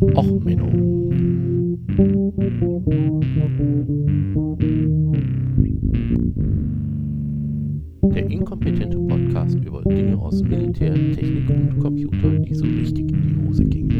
Och, 0.00 0.40
Menno. 0.42 0.66
Der 8.14 8.30
inkompetente 8.30 8.96
Podcast 8.96 9.58
über 9.58 9.82
Dinge 9.82 10.16
aus 10.16 10.42
Militär, 10.42 10.94
Technik 10.94 11.50
und 11.50 11.78
Computer, 11.80 12.30
die 12.30 12.54
so 12.54 12.64
richtig 12.64 13.12
in 13.12 13.20
die 13.20 13.46
Hose 13.46 13.62
gingen. 13.64 13.90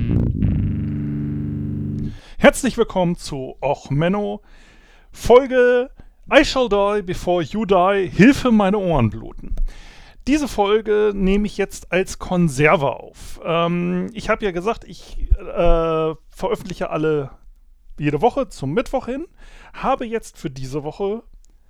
Herzlich 2.38 2.78
willkommen 2.78 3.17
zu 3.17 3.56
Och 3.60 3.90
Menno, 3.90 4.40
Folge 5.12 5.90
I 6.32 6.42
Shall 6.46 6.71
Die 6.71 7.03
Before 7.03 7.42
You 7.42 7.67
Die, 7.67 8.08
Hilfe, 8.10 8.51
meine 8.51 8.78
Ohren 8.78 9.10
bluten. 9.10 9.54
Diese 10.27 10.49
Folge 10.49 11.13
nehme 11.15 11.47
ich 11.47 11.57
jetzt 11.57 11.93
als 11.93 12.19
Konserve 12.19 12.93
auf. 12.93 13.41
Ähm, 13.45 14.11
ich 14.13 14.29
habe 14.29 14.45
ja 14.45 14.51
gesagt, 14.51 14.85
ich 14.85 15.31
äh, 15.39 16.15
veröffentliche 16.30 16.91
alle 16.91 17.30
jede 17.98 18.20
Woche 18.20 18.48
zum 18.48 18.73
Mittwoch 18.73 19.06
hin. 19.06 19.27
Habe 19.73 20.06
jetzt 20.06 20.38
für 20.38 20.51
diese 20.51 20.84
Woche, 20.84 21.23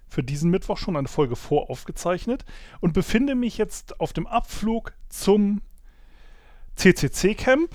für 0.09 0.23
diesen 0.23 0.51
Mittwoch 0.51 0.79
schon 0.79 0.97
eine 0.97 1.09
Folge 1.09 1.37
voraufgezeichnet 1.37 2.45
und 2.81 2.93
befinde 2.93 3.35
mich 3.35 3.57
jetzt 3.57 4.01
auf 4.01 4.13
dem 4.13 4.27
Abflug 4.27 4.93
zum 5.09 5.63
CCC-Camp. 6.77 7.71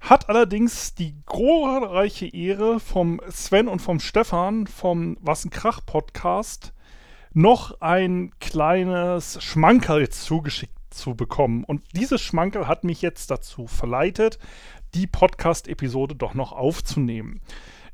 Hat 0.00 0.28
allerdings 0.28 0.94
die 0.94 1.16
glorreiche 1.26 2.26
Ehre 2.26 2.80
vom 2.80 3.20
Sven 3.28 3.68
und 3.68 3.80
vom 3.80 4.00
Stefan 4.00 4.66
vom 4.66 5.18
Was 5.20 5.44
ein 5.44 5.50
Krach 5.50 5.80
Podcast 5.84 6.72
noch 7.36 7.82
ein 7.82 8.30
kleines 8.40 9.42
Schmankerl 9.44 10.08
zugeschickt 10.08 10.72
zu 10.88 11.14
bekommen. 11.14 11.64
Und 11.64 11.82
dieses 11.92 12.22
Schmankerl 12.22 12.66
hat 12.66 12.82
mich 12.82 13.02
jetzt 13.02 13.30
dazu 13.30 13.66
verleitet, 13.66 14.38
die 14.94 15.06
Podcast-Episode 15.06 16.14
doch 16.14 16.32
noch 16.32 16.52
aufzunehmen. 16.52 17.42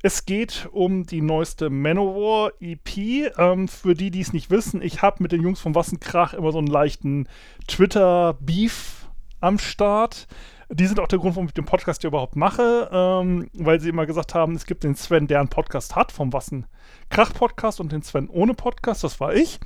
Es 0.01 0.27
geht 0.27 0.69
um 0.71 1.07
die 1.07 1.23
neueste 1.23 1.71
Manowar 1.71 2.53
EP. 2.61 3.37
Ähm, 3.37 3.67
für 3.67 3.95
die, 3.95 4.13
die 4.13 4.21
es 4.21 4.33
nicht 4.33 4.51
wissen, 4.51 4.81
ich 4.81 5.03
habe 5.03 5.21
mit 5.21 5.33
den 5.33 5.43
Jungs 5.43 5.61
vom 5.61 5.75
Wassenkrach 5.75 6.35
immer 6.35 6.53
so 6.53 6.59
einen 6.59 6.69
leichten 6.69 7.29
Twitter-Beef 7.67 9.09
am 9.41 9.59
Start. 9.59 10.29
Die 10.75 10.87
sind 10.87 11.01
auch 11.01 11.09
der 11.09 11.19
Grund, 11.19 11.37
warum 11.37 11.49
ich 11.49 11.53
den 11.53 11.67
Podcast 11.67 12.01
hier 12.01 12.09
überhaupt 12.09 12.35
mache, 12.35 12.89
ähm, 12.91 13.51
weil 13.53 13.79
sie 13.79 13.91
immer 13.91 14.07
gesagt 14.07 14.35
haben, 14.35 14.55
es 14.55 14.65
gibt 14.65 14.85
den 14.85 14.95
Sven, 14.95 15.27
der 15.27 15.41
einen 15.41 15.51
Podcast 15.51 15.97
hat, 15.97 16.13
vom 16.13 16.33
Wassen 16.33 16.67
Krach 17.11 17.35
Podcast 17.35 17.79
und 17.79 17.93
den 17.93 18.03
Sven 18.03 18.31
ohne 18.31 18.55
Podcast, 18.55 19.05
das 19.05 19.21
war 19.21 19.35
ich. 19.35 19.61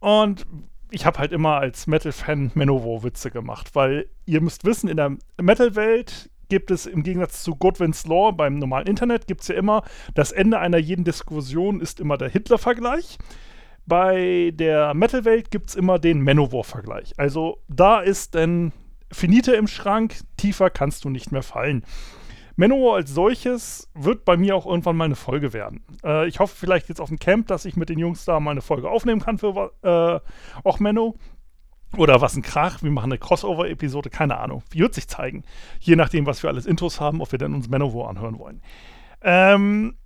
Und 0.00 0.44
ich 0.90 1.06
habe 1.06 1.20
halt 1.20 1.30
immer 1.30 1.58
als 1.58 1.86
Metal-Fan 1.86 2.50
Manowar-Witze 2.54 3.30
gemacht, 3.30 3.76
weil 3.76 4.08
ihr 4.26 4.40
müsst 4.40 4.64
wissen, 4.64 4.88
in 4.88 4.96
der 4.96 5.16
Metal-Welt 5.40 6.30
gibt 6.48 6.72
es 6.72 6.86
im 6.86 7.04
Gegensatz 7.04 7.44
zu 7.44 7.54
Godwin's 7.54 8.04
Law 8.04 8.32
beim 8.32 8.58
normalen 8.58 8.88
Internet, 8.88 9.28
gibt 9.28 9.42
es 9.42 9.48
ja 9.48 9.54
immer, 9.54 9.84
das 10.14 10.32
Ende 10.32 10.58
einer 10.58 10.78
jeden 10.78 11.04
Diskussion 11.04 11.80
ist 11.80 12.00
immer 12.00 12.18
der 12.18 12.28
Hitler-Vergleich. 12.28 13.18
Bei 13.86 14.50
der 14.52 14.94
Metal-Welt 14.94 15.52
gibt 15.52 15.70
es 15.70 15.76
immer 15.76 16.00
den 16.00 16.22
Manowar-Vergleich. 16.22 17.12
Also 17.18 17.58
da 17.68 18.00
ist 18.00 18.34
denn 18.34 18.72
Finite 19.12 19.54
im 19.54 19.66
Schrank, 19.66 20.16
tiefer 20.36 20.70
kannst 20.70 21.04
du 21.04 21.10
nicht 21.10 21.32
mehr 21.32 21.42
fallen. 21.42 21.84
Manowar 22.56 22.96
als 22.96 23.10
solches 23.10 23.90
wird 23.94 24.24
bei 24.24 24.36
mir 24.36 24.54
auch 24.54 24.66
irgendwann 24.66 24.96
mal 24.96 25.04
eine 25.04 25.16
Folge 25.16 25.52
werden. 25.52 25.84
Äh, 26.04 26.28
ich 26.28 26.38
hoffe 26.38 26.54
vielleicht 26.56 26.88
jetzt 26.88 27.00
auf 27.00 27.08
dem 27.08 27.18
Camp, 27.18 27.48
dass 27.48 27.64
ich 27.64 27.76
mit 27.76 27.88
den 27.88 27.98
Jungs 27.98 28.24
da 28.24 28.38
mal 28.38 28.52
eine 28.52 28.62
Folge 28.62 28.88
aufnehmen 28.88 29.20
kann 29.20 29.38
für 29.38 29.72
äh, 29.82 30.20
auch 30.62 30.78
Menno. 30.78 31.16
Oder 31.96 32.20
was 32.20 32.36
ein 32.36 32.42
Krach, 32.42 32.82
wir 32.82 32.90
machen 32.90 33.12
eine 33.12 33.18
Crossover-Episode, 33.18 34.10
keine 34.10 34.38
Ahnung. 34.38 34.62
Wird 34.70 34.94
sich 34.94 35.06
zeigen? 35.06 35.44
Je 35.80 35.96
nachdem, 35.96 36.26
was 36.26 36.42
wir 36.42 36.50
alles 36.50 36.66
Intros 36.66 37.00
haben, 37.00 37.20
ob 37.20 37.30
wir 37.30 37.38
denn 37.38 37.54
uns 37.54 37.68
Manowar 37.68 38.08
anhören 38.08 38.38
wollen. 38.38 38.62
Ähm, 39.22 39.96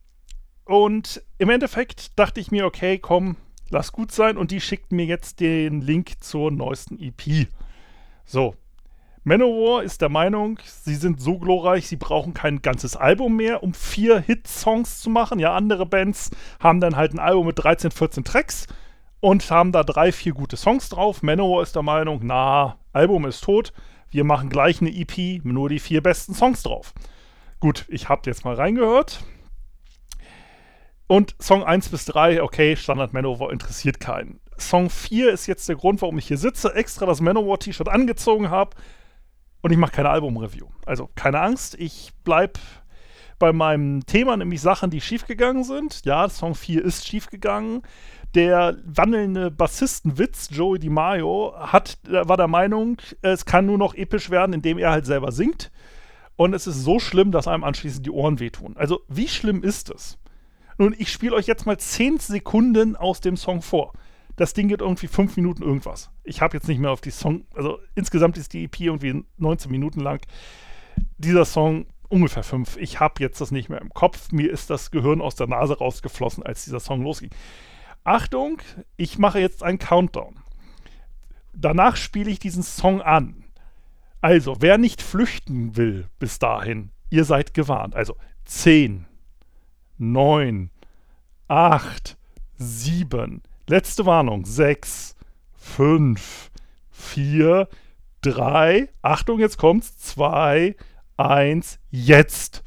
und 0.65 1.23
im 1.39 1.49
Endeffekt 1.49 2.19
dachte 2.19 2.41
ich 2.41 2.51
mir, 2.51 2.67
okay, 2.67 2.99
komm, 2.99 3.37
lass 3.71 3.93
gut 3.93 4.12
sein. 4.12 4.37
Und 4.37 4.51
die 4.51 4.61
schickt 4.61 4.93
mir 4.93 5.06
jetzt 5.06 5.41
den 5.41 5.81
Link 5.81 6.22
zur 6.22 6.51
neuesten 6.51 6.99
EP. 6.99 7.49
So, 8.27 8.55
Manowar 9.28 9.83
ist 9.83 10.00
der 10.00 10.09
Meinung, 10.09 10.59
sie 10.65 10.94
sind 10.94 11.21
so 11.21 11.39
glorreich, 11.39 11.87
sie 11.87 11.97
brauchen 11.97 12.33
kein 12.33 12.62
ganzes 12.62 12.97
Album 12.97 13.37
mehr, 13.37 13.62
um 13.62 13.75
vier 13.75 14.21
Hit-Songs 14.21 15.00
zu 15.00 15.11
machen. 15.11 15.39
Ja, 15.39 15.55
andere 15.55 15.84
Bands 15.84 16.31
haben 16.61 16.81
dann 16.81 16.97
halt 16.97 17.12
ein 17.12 17.19
Album 17.19 17.49
mit 17.49 17.62
13, 17.62 17.91
14 17.91 18.25
Tracks 18.25 18.66
und 19.21 19.50
haben 19.50 19.71
da 19.71 19.83
drei, 19.84 20.12
vier 20.12 20.33
gute 20.33 20.56
Songs 20.56 20.89
drauf. 20.89 21.22
Manowar 21.22 21.62
ist 21.62 21.77
der 21.77 21.83
Meinung, 21.83 22.21
na, 22.22 22.78
Album 22.94 23.27
ist 23.27 23.44
tot, 23.44 23.75
wir 24.11 24.25
machen 24.25 24.49
gleich 24.49 24.81
eine 24.81 24.91
EP, 24.91 25.45
nur 25.45 25.69
die 25.69 25.78
vier 25.78 26.03
besten 26.03 26.33
Songs 26.33 26.62
drauf. 26.62 26.95
Gut, 27.60 27.84
ich 27.91 28.09
habe 28.09 28.22
jetzt 28.25 28.47
mal 28.47 28.55
reingehört. 28.55 29.22
Und 31.06 31.37
Song 31.39 31.65
1 31.65 31.91
bis 31.91 32.06
3, 32.06 32.43
okay, 32.43 32.77
Standard 32.77 33.12
Manowar 33.12 33.53
interessiert 33.53 34.00
keinen. 34.00 34.41
Song 34.56 34.89
4 34.89 35.33
ist 35.33 35.47
jetzt 35.47 35.69
der 35.69 35.77
Grund, 35.77 36.00
warum 36.00 36.16
ich 36.16 36.28
hier 36.28 36.39
sitze, 36.39 36.75
extra 36.75 37.05
das 37.05 37.21
Manowar-T-Shirt 37.21 37.89
angezogen 37.89 38.49
habe, 38.49 38.75
und 39.63 39.71
ich 39.71 39.79
mache 39.79 39.93
keine 39.93 40.11
Album-Review. 40.11 40.67
Also 40.87 41.09
keine 41.15 41.41
Angst, 41.41 41.75
ich 41.79 42.13
bleibe 42.25 42.61
bei 43.39 43.53
meinem 43.53 44.05
Thema, 44.05 44.37
nämlich 44.37 44.61
Sachen, 44.61 44.91
die 44.91 45.01
schiefgegangen 45.01 45.65
sind. 45.65 46.05
Ja, 46.05 46.29
Song 46.29 46.55
4 46.55 46.85
ist 46.85 47.07
schiefgegangen. 47.07 47.83
Der 48.35 48.77
wandelnde 48.85 49.51
Bassistenwitz, 49.51 50.51
Joey 50.53 50.79
DiMaio, 50.79 51.55
hat, 51.57 51.99
war 52.05 52.37
der 52.37 52.49
Meinung, 52.49 52.99
es 53.23 53.47
kann 53.47 53.67
nur 53.67 53.79
noch 53.79 53.95
episch 53.95 54.29
werden, 54.31 54.53
indem 54.53 54.79
er 54.79 54.91
halt 54.91 55.07
selber 55.07 55.33
singt. 55.33 55.71
Und 56.37 56.55
es 56.55 56.67
ist 56.67 56.83
so 56.83 56.99
schlimm, 56.99 57.33
dass 57.33 57.49
einem 57.49 57.65
anschließend 57.65 58.07
die 58.07 58.11
Ohren 58.11 58.39
wehtun. 58.39 58.77
Also, 58.77 59.01
wie 59.09 59.29
schlimm 59.29 59.63
ist 59.63 59.91
es? 59.91 60.19
Nun, 60.77 60.95
ich 60.97 61.11
spiele 61.11 61.35
euch 61.35 61.47
jetzt 61.47 61.67
mal 61.67 61.79
10 61.79 62.19
Sekunden 62.19 62.95
aus 62.97 63.21
dem 63.21 63.37
Song 63.37 63.63
vor. 63.63 63.93
Das 64.38 64.54
Ding 64.54 64.69
geht 64.69 64.81
irgendwie 64.81 65.09
fünf 65.09 65.37
Minuten 65.37 65.65
irgendwas. 65.65 66.10
Ich 66.22 66.41
habe 66.41 66.56
jetzt 66.56 66.69
nicht 66.69 66.78
mehr 66.78 66.93
auf 66.93 67.00
die 67.00 67.10
Song, 67.10 67.44
also 67.54 67.81
insgesamt 67.97 68.38
ist 68.38 68.53
die 68.53 68.65
EP 68.65 68.81
irgendwie 68.81 69.25
19 69.37 69.69
Minuten 69.69 69.99
lang. 69.99 70.21
Dieser 71.19 71.44
Song 71.44 71.87
ungefähr 72.09 72.44
fünf. 72.44 72.77
Ich 72.77 73.00
habe 73.00 73.21
jetzt 73.21 73.41
das 73.41 73.50
nicht 73.50 73.69
mehr 73.69 73.81
im 73.81 73.93
Kopf. 73.93 74.31
Mir 74.31 74.48
ist 74.53 74.71
das 74.71 74.93
Gehirn 74.93 75.21
aus 75.21 75.34
der 75.34 75.48
Nase 75.48 75.77
rausgeflossen, 75.77 76.44
als 76.44 76.65
dieser 76.65 76.78
Song 76.78 77.03
losging. 77.03 77.31
Achtung, 78.04 78.62
ich 78.97 79.19
mache 79.19 79.41
jetzt 79.41 79.65
einen 79.65 79.81
Countdown. 79.81 80.38
Danach 81.53 81.97
spiele 81.97 82.31
ich 82.31 82.38
diesen 82.38 82.62
Song 82.62 83.03
an. 83.03 83.44
Also, 84.21 84.59
wer 84.60 84.78
nicht 84.78 85.03
flüchten 85.03 85.77
will 85.77 86.06
bis 86.21 86.38
dahin, 86.38 86.93
ihr 87.10 87.25
seid 87.25 87.54
gewarnt. 87.54 87.97
Also 87.97 88.16
10, 88.44 89.04
9, 89.98 90.71
8, 91.48 92.16
7, 92.56 93.43
Letzte 93.71 94.06
Warnung. 94.06 94.47
6, 94.47 95.15
5, 95.53 96.51
4, 96.91 97.69
3, 98.23 98.89
Achtung, 99.03 99.41
jetzt 99.41 99.59
kommt's. 99.59 99.99
2, 99.99 100.75
1, 101.19 101.78
jetzt. 101.91 102.62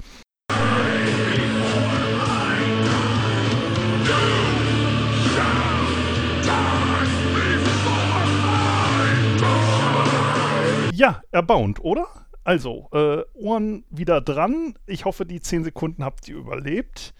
Ja, 10.93 11.23
erbauend, 11.31 11.83
oder? 11.83 12.05
Also, 12.43 12.89
äh, 12.93 13.23
Ohren 13.33 13.85
wieder 13.89 14.21
dran. 14.21 14.75
Ich 14.85 15.05
hoffe, 15.05 15.25
die 15.25 15.41
10 15.41 15.63
Sekunden 15.63 16.05
habt 16.05 16.27
ihr 16.27 16.35
überlebt. 16.35 17.15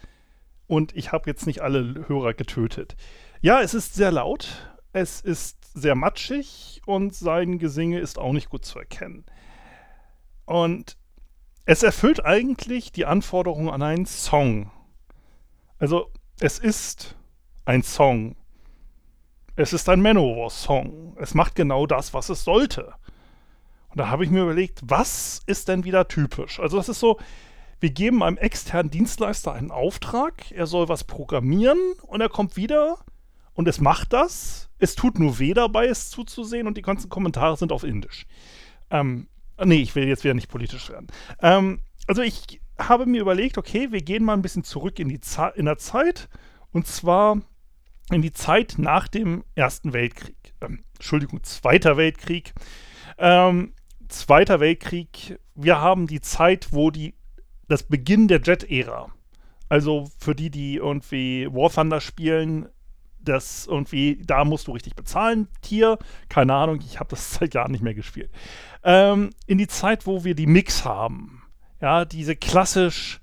Und 0.67 0.95
ich 0.95 1.11
habe 1.11 1.27
jetzt 1.31 1.47
nicht 1.47 1.61
alle 1.61 2.07
Hörer 2.07 2.35
getötet. 2.35 2.95
Ja, 3.43 3.59
es 3.61 3.73
ist 3.73 3.95
sehr 3.95 4.11
laut, 4.11 4.49
es 4.93 5.19
ist 5.19 5.57
sehr 5.73 5.95
matschig 5.95 6.79
und 6.85 7.15
sein 7.15 7.57
Gesinge 7.57 7.97
ist 7.97 8.19
auch 8.19 8.33
nicht 8.33 8.51
gut 8.51 8.65
zu 8.65 8.77
erkennen. 8.77 9.25
Und 10.45 10.95
es 11.65 11.81
erfüllt 11.81 12.23
eigentlich 12.23 12.91
die 12.91 13.07
Anforderungen 13.07 13.69
an 13.69 13.81
einen 13.81 14.05
Song. 14.05 14.69
Also, 15.79 16.11
es 16.39 16.59
ist 16.59 17.15
ein 17.65 17.81
Song. 17.81 18.35
Es 19.55 19.73
ist 19.73 19.89
ein 19.89 20.03
Manowar-Song. 20.03 21.17
Es 21.19 21.33
macht 21.33 21.55
genau 21.55 21.87
das, 21.87 22.13
was 22.13 22.29
es 22.29 22.43
sollte. 22.43 22.93
Und 23.89 23.99
da 23.99 24.09
habe 24.09 24.23
ich 24.23 24.29
mir 24.29 24.43
überlegt, 24.43 24.81
was 24.83 25.41
ist 25.47 25.67
denn 25.67 25.83
wieder 25.83 26.07
typisch? 26.07 26.59
Also, 26.59 26.77
das 26.77 26.89
ist 26.89 26.99
so, 26.99 27.17
wir 27.79 27.89
geben 27.89 28.21
einem 28.21 28.37
externen 28.37 28.91
Dienstleister 28.91 29.53
einen 29.53 29.71
Auftrag, 29.71 30.51
er 30.51 30.67
soll 30.67 30.89
was 30.89 31.05
programmieren 31.05 31.79
und 32.03 32.21
er 32.21 32.29
kommt 32.29 32.55
wieder 32.55 32.99
und 33.53 33.67
es 33.67 33.79
macht 33.79 34.13
das. 34.13 34.69
Es 34.79 34.95
tut 34.95 35.19
nur 35.19 35.39
weh 35.39 35.53
dabei, 35.53 35.87
es 35.87 36.09
zuzusehen 36.09 36.67
und 36.67 36.77
die 36.77 36.81
ganzen 36.81 37.09
Kommentare 37.09 37.57
sind 37.57 37.71
auf 37.71 37.83
Indisch. 37.83 38.25
Ähm, 38.89 39.27
nee, 39.63 39.81
ich 39.81 39.95
will 39.95 40.07
jetzt 40.07 40.23
wieder 40.23 40.33
nicht 40.33 40.49
politisch 40.49 40.89
werden. 40.89 41.07
Ähm, 41.41 41.81
also 42.07 42.21
ich 42.21 42.61
habe 42.79 43.05
mir 43.05 43.21
überlegt, 43.21 43.57
okay, 43.57 43.91
wir 43.91 44.01
gehen 44.01 44.23
mal 44.23 44.33
ein 44.33 44.41
bisschen 44.41 44.63
zurück 44.63 44.99
in, 44.99 45.09
die 45.09 45.19
in 45.55 45.65
der 45.65 45.77
Zeit 45.77 46.29
und 46.71 46.87
zwar 46.87 47.41
in 48.11 48.21
die 48.21 48.33
Zeit 48.33 48.75
nach 48.77 49.07
dem 49.07 49.43
Ersten 49.55 49.93
Weltkrieg. 49.93 50.53
Ähm, 50.61 50.83
Entschuldigung, 50.95 51.43
Zweiter 51.43 51.97
Weltkrieg. 51.97 52.53
Ähm, 53.17 53.73
Zweiter 54.07 54.59
Weltkrieg, 54.59 55.39
wir 55.55 55.79
haben 55.79 56.07
die 56.07 56.21
Zeit, 56.21 56.73
wo 56.73 56.91
die 56.91 57.13
das 57.69 57.83
Beginn 57.83 58.27
der 58.27 58.41
Jet-Ära. 58.41 59.13
Also 59.69 60.09
für 60.17 60.35
die, 60.35 60.49
die 60.49 60.75
irgendwie 60.75 61.47
War 61.51 61.69
Thunder 61.71 62.01
spielen, 62.01 62.67
das 63.23 63.67
irgendwie, 63.67 64.21
da 64.25 64.45
musst 64.45 64.67
du 64.67 64.71
richtig 64.71 64.95
bezahlen. 64.95 65.47
Tier, 65.61 65.97
keine 66.29 66.53
Ahnung, 66.53 66.79
ich 66.85 66.99
habe 66.99 67.09
das 67.09 67.33
seit 67.39 67.53
Jahren 67.53 67.71
nicht 67.71 67.83
mehr 67.83 67.93
gespielt. 67.93 68.29
Ähm, 68.83 69.31
in 69.47 69.57
die 69.57 69.67
Zeit, 69.67 70.07
wo 70.07 70.23
wir 70.23 70.35
die 70.35 70.47
Mix 70.47 70.85
haben, 70.85 71.43
ja, 71.81 72.05
diese 72.05 72.35
klassisch 72.35 73.19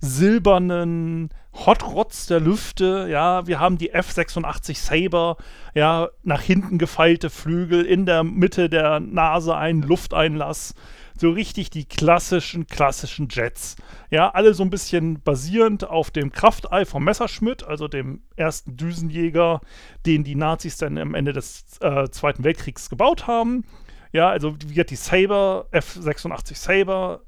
silbernen 0.00 1.30
Hot 1.52 1.82
Rods 1.82 2.26
der 2.26 2.40
Lüfte, 2.40 3.08
ja, 3.10 3.46
wir 3.46 3.58
haben 3.58 3.76
die 3.76 3.90
F-86 3.90 4.76
Saber, 4.78 5.36
ja, 5.74 6.08
nach 6.22 6.42
hinten 6.42 6.78
gefeilte 6.78 7.28
Flügel, 7.28 7.84
in 7.84 8.06
der 8.06 8.22
Mitte 8.22 8.70
der 8.70 9.00
Nase 9.00 9.56
ein 9.56 9.82
Lufteinlass, 9.82 10.74
so 11.18 11.30
richtig 11.30 11.68
die 11.70 11.84
klassischen, 11.84 12.66
klassischen 12.66 13.28
Jets. 13.30 13.76
Ja, 14.10 14.30
alle 14.30 14.54
so 14.54 14.62
ein 14.62 14.70
bisschen 14.70 15.20
basierend 15.22 15.84
auf 15.88 16.10
dem 16.10 16.32
Kraftei 16.32 16.84
vom 16.86 17.04
Messerschmitt, 17.04 17.64
also 17.64 17.88
dem 17.88 18.22
ersten 18.36 18.76
Düsenjäger, 18.76 19.60
den 20.06 20.24
die 20.24 20.36
Nazis 20.36 20.78
dann 20.78 20.96
am 20.98 21.14
Ende 21.14 21.32
des 21.32 21.64
äh, 21.80 22.08
Zweiten 22.10 22.44
Weltkriegs 22.44 22.88
gebaut 22.88 23.26
haben. 23.26 23.64
Ja, 24.12 24.30
also 24.30 24.56
wie 24.66 24.74
gesagt, 24.74 24.90
die 24.90 24.96
Saber, 24.96 25.66
F-86 25.72 26.56
Saber, 26.56 27.20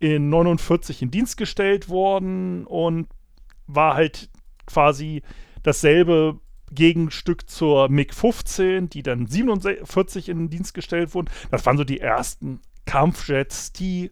in 0.00 0.30
49 0.30 1.02
in 1.02 1.10
Dienst 1.10 1.36
gestellt 1.36 1.88
worden 1.88 2.66
und 2.66 3.08
war 3.68 3.94
halt 3.94 4.28
quasi 4.66 5.22
dasselbe 5.62 6.40
Gegenstück 6.70 7.48
zur 7.48 7.88
MiG-15, 7.88 8.88
die 8.88 9.02
dann 9.02 9.26
47 9.26 10.28
in 10.28 10.50
Dienst 10.50 10.74
gestellt 10.74 11.14
wurden. 11.14 11.30
Das 11.50 11.64
waren 11.64 11.78
so 11.78 11.84
die 11.84 12.00
ersten 12.00 12.60
Kampfjets, 12.84 13.72
die 13.72 14.10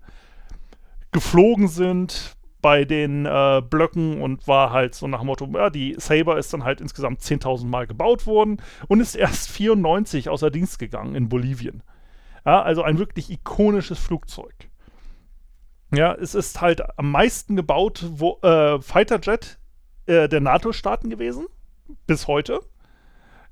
geflogen 1.12 1.68
sind 1.68 2.36
bei 2.62 2.84
den 2.84 3.26
äh, 3.26 3.62
Blöcken 3.68 4.20
und 4.20 4.48
war 4.48 4.72
halt 4.72 4.94
so 4.94 5.06
nach 5.06 5.20
dem 5.20 5.26
Motto, 5.26 5.48
ja, 5.54 5.70
die 5.70 5.94
Saber 5.98 6.38
ist 6.38 6.52
dann 6.52 6.64
halt 6.64 6.80
insgesamt 6.80 7.20
10.000 7.20 7.66
Mal 7.66 7.86
gebaut 7.86 8.26
worden 8.26 8.60
und 8.88 9.00
ist 9.00 9.14
erst 9.14 9.50
94 9.50 10.28
außer 10.28 10.50
Dienst 10.50 10.78
gegangen 10.78 11.14
in 11.14 11.28
Bolivien. 11.28 11.82
Ja, 12.44 12.62
also 12.62 12.82
ein 12.82 12.98
wirklich 12.98 13.30
ikonisches 13.30 13.98
Flugzeug. 13.98 14.54
Ja, 15.94 16.14
es 16.14 16.34
ist 16.34 16.60
halt 16.60 16.82
am 16.98 17.10
meisten 17.10 17.56
gebaut, 17.56 18.04
wo, 18.08 18.38
äh, 18.42 18.80
Fighterjet 18.80 19.58
äh, 20.06 20.28
der 20.28 20.40
NATO-Staaten 20.40 21.10
gewesen, 21.10 21.46
bis 22.06 22.26
heute. 22.26 22.60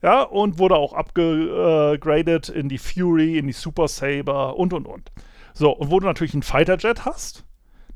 Ja, 0.03 0.23
und 0.23 0.59
wurde 0.59 0.77
auch 0.77 0.93
abgegradet 0.93 2.49
in 2.51 2.69
die 2.69 2.79
Fury, 2.79 3.39
in 3.39 3.47
die 3.47 3.53
Super 3.53 3.89
Saber 3.89 4.57
und 4.57 4.73
und 4.73 4.87
und. 4.87 5.13
So, 5.55 5.71
und 5.71 5.91
wo 5.91 6.01
du 6.01 6.07
natürlich 6.07 6.35
einen 6.35 6.43
Fighterjet 6.43 7.05
hast, 7.05 7.45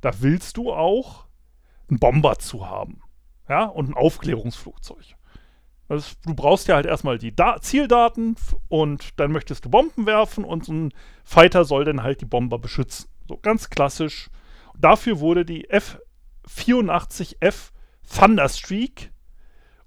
da 0.01 0.13
willst 0.21 0.57
du 0.57 0.73
auch 0.73 1.27
einen 1.91 1.99
Bomber 1.99 2.39
zu 2.39 2.69
haben. 2.69 3.03
Ja, 3.49 3.65
und 3.65 3.91
ein 3.91 3.95
Aufklärungsflugzeug. 3.95 5.17
Also, 5.89 6.15
du 6.25 6.35
brauchst 6.35 6.69
ja 6.69 6.77
halt 6.77 6.87
erstmal 6.87 7.19
die 7.19 7.35
da 7.35 7.61
Zieldaten 7.61 8.37
und 8.69 9.19
dann 9.19 9.33
möchtest 9.33 9.65
du 9.65 9.71
Bomben 9.71 10.07
werfen 10.07 10.45
und 10.45 10.65
so 10.65 10.73
ein 10.73 10.93
Fighter 11.25 11.65
soll 11.65 11.85
dann 11.85 12.03
halt 12.03 12.21
die 12.21 12.27
Bomber 12.27 12.59
beschützen. 12.59 13.09
So 13.29 13.37
ganz 13.37 13.71
klassisch. 13.71 14.31
Dafür 14.77 15.21
wurde 15.21 15.45
die 15.45 15.69
F-84F 15.69 17.71
Thunderstreak 18.09 19.13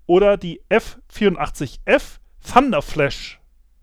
oder 0.06 0.38
die 0.38 0.62
F-84F 0.70 2.20
Thunderflash 2.42 3.40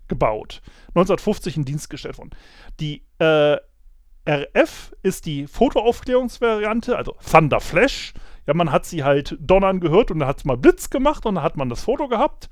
gebaut. 0.07 0.61
1950 0.89 1.57
in 1.57 1.65
Dienst 1.65 1.89
gestellt 1.89 2.17
worden. 2.17 2.31
Die 2.79 3.03
äh, 3.19 3.57
RF 4.29 4.95
ist 5.01 5.25
die 5.25 5.47
Fotoaufklärungsvariante, 5.47 6.95
also 6.95 7.15
Thunderflash. 7.29 8.13
Ja, 8.45 8.53
man 8.53 8.71
hat 8.71 8.85
sie 8.85 9.03
halt 9.03 9.37
donnern 9.39 9.79
gehört 9.79 10.11
und 10.11 10.19
dann 10.19 10.27
hat 10.27 10.39
es 10.39 10.45
mal 10.45 10.57
Blitz 10.57 10.89
gemacht 10.89 11.25
und 11.25 11.35
dann 11.35 11.43
hat 11.43 11.57
man 11.57 11.69
das 11.69 11.83
Foto 11.83 12.07
gehabt. 12.07 12.49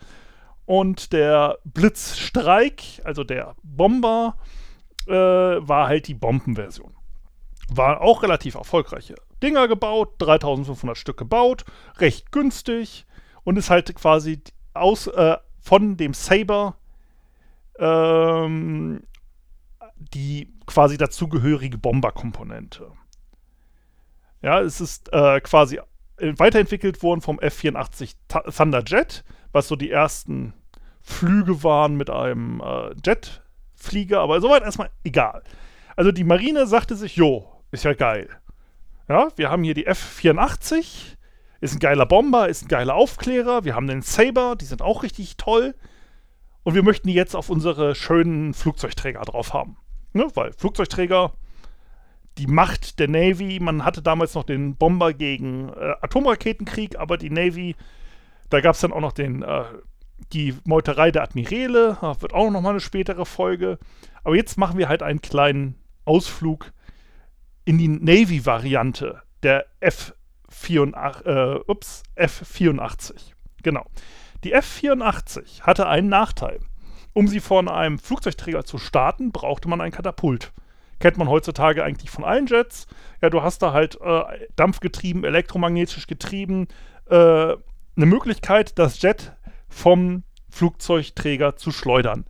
Und 0.66 1.14
der 1.14 1.60
Blitzstreik, 1.64 2.84
also 3.04 3.24
der 3.24 3.56
Bomber, 3.64 4.38
äh, 5.08 5.14
war 5.14 5.88
halt 5.88 6.08
die 6.08 6.14
Bombenversion. 6.14 6.94
War 7.70 8.02
auch 8.02 8.24
relativ 8.24 8.56
erfolgreiche 8.56 9.16
Dinger 9.44 9.68
gebaut, 9.68 10.16
3500 10.20 10.98
Stück 10.98 11.18
gebaut, 11.18 11.66
recht 11.98 12.32
günstig 12.32 13.06
und 13.44 13.58
ist 13.58 13.70
halt 13.70 13.94
quasi 13.96 14.42
aus, 14.74 15.08
äh, 15.08 15.38
von 15.62 15.98
dem 15.98 16.14
Saber 16.14 16.78
ähm, 17.78 19.04
die 19.98 20.54
quasi 20.66 20.98
dazugehörige 20.98 21.78
Bomberkomponente. 21.78 22.92
Ja, 24.42 24.62
es 24.62 24.82
ist 24.82 25.12
äh, 25.14 25.42
quasi 25.42 25.80
weiterentwickelt 26.18 27.04
worden 27.04 27.22
vom 27.22 27.40
F-84 27.40 28.16
Thunderjet, 28.56 29.24
was 29.52 29.68
so 29.68 29.76
die 29.76 29.92
ersten 29.92 30.54
Flüge 31.02 31.64
waren 31.64 31.96
mit 31.96 32.10
einem 32.10 32.62
äh, 32.62 32.94
Jetflieger, 33.06 34.20
aber 34.20 34.42
soweit 34.42 34.64
erstmal 34.64 34.90
egal. 35.04 35.44
Also 35.98 36.12
die 36.12 36.24
Marine 36.24 36.68
sagte 36.68 36.96
sich, 36.96 37.16
jo, 37.16 37.52
ist 37.72 37.84
ja 37.84 37.94
geil. 37.94 38.30
Ja, 39.10 39.30
wir 39.36 39.50
haben 39.50 39.64
hier 39.64 39.74
die 39.74 39.88
F-84, 39.88 41.16
ist 41.60 41.76
ein 41.76 41.80
geiler 41.80 42.06
Bomber, 42.06 42.48
ist 42.48 42.64
ein 42.64 42.68
geiler 42.68 42.94
Aufklärer. 42.94 43.66
Wir 43.66 43.74
haben 43.74 43.88
den 43.88 44.04
Saber, 44.04 44.56
die 44.56 44.66
sind 44.66 44.84
auch 44.84 45.02
richtig 45.02 45.38
toll. 45.38 45.74
Und 46.62 46.76
wir 46.76 46.84
möchten 46.84 47.08
die 47.08 47.16
jetzt 47.16 47.36
auf 47.36 47.50
unsere 47.50 47.96
schönen 47.96 48.54
Flugzeugträger 48.54 49.22
drauf 49.22 49.54
haben. 49.54 49.78
Ne? 50.14 50.28
Weil 50.36 50.54
Flugzeugträger, 50.54 51.34
die 52.38 52.48
Macht 52.48 53.00
der 53.00 53.08
Navy, 53.08 53.60
man 53.60 53.84
hatte 53.84 54.04
damals 54.04 54.36
noch 54.36 54.44
den 54.44 54.76
Bomber 54.76 55.14
gegen 55.14 55.70
äh, 55.70 55.96
Atomraketenkrieg, 56.02 57.00
aber 57.00 57.18
die 57.18 57.32
Navy, 57.32 57.76
da 58.52 58.62
gab 58.62 58.76
es 58.76 58.82
dann 58.82 58.94
auch 58.94 59.02
noch 59.02 59.14
den, 59.14 59.42
äh, 59.42 59.64
die 60.32 60.54
Meuterei 60.64 61.10
der 61.10 61.24
Admiräle, 61.24 61.98
das 62.02 62.22
wird 62.22 62.36
auch 62.36 62.52
noch 62.52 62.62
mal 62.62 62.72
eine 62.72 62.82
spätere 62.82 63.26
Folge. 63.26 63.80
Aber 64.24 64.36
jetzt 64.36 64.60
machen 64.60 64.78
wir 64.78 64.90
halt 64.90 65.02
einen 65.02 65.22
kleinen 65.22 65.76
Ausflug 66.08 66.72
in 67.66 67.78
die 67.78 67.88
Navy-Variante 67.88 69.22
der 69.44 69.66
F 69.80 70.14
84, 70.50 71.26
äh, 71.26 71.60
ups, 71.68 72.04
F84. 72.16 73.14
Genau. 73.62 73.86
Die 74.44 74.56
F84 74.56 75.62
hatte 75.62 75.88
einen 75.88 76.10
Nachteil. 76.10 76.60
Um 77.14 77.28
sie 77.28 77.40
von 77.40 77.68
einem 77.68 78.00
Flugzeugträger 78.00 78.64
zu 78.64 78.78
starten, 78.78 79.32
brauchte 79.32 79.68
man 79.68 79.82
ein 79.82 79.92
Katapult. 79.92 80.54
Kennt 81.00 81.18
man 81.18 81.28
heutzutage 81.28 81.84
eigentlich 81.84 82.10
von 82.10 82.24
allen 82.24 82.48
Jets. 82.48 82.88
Ja, 83.22 83.30
du 83.30 83.42
hast 83.42 83.62
da 83.62 83.74
halt 83.74 84.00
äh, 84.02 84.24
dampfgetrieben, 84.56 85.24
elektromagnetisch 85.24 86.08
getrieben, 86.08 86.68
äh, 87.10 87.16
eine 87.16 88.06
Möglichkeit, 88.06 88.80
das 88.80 89.02
Jet 89.02 89.34
vom 89.68 90.24
Flugzeugträger 90.50 91.56
zu 91.56 91.72
schleudern. 91.72 92.26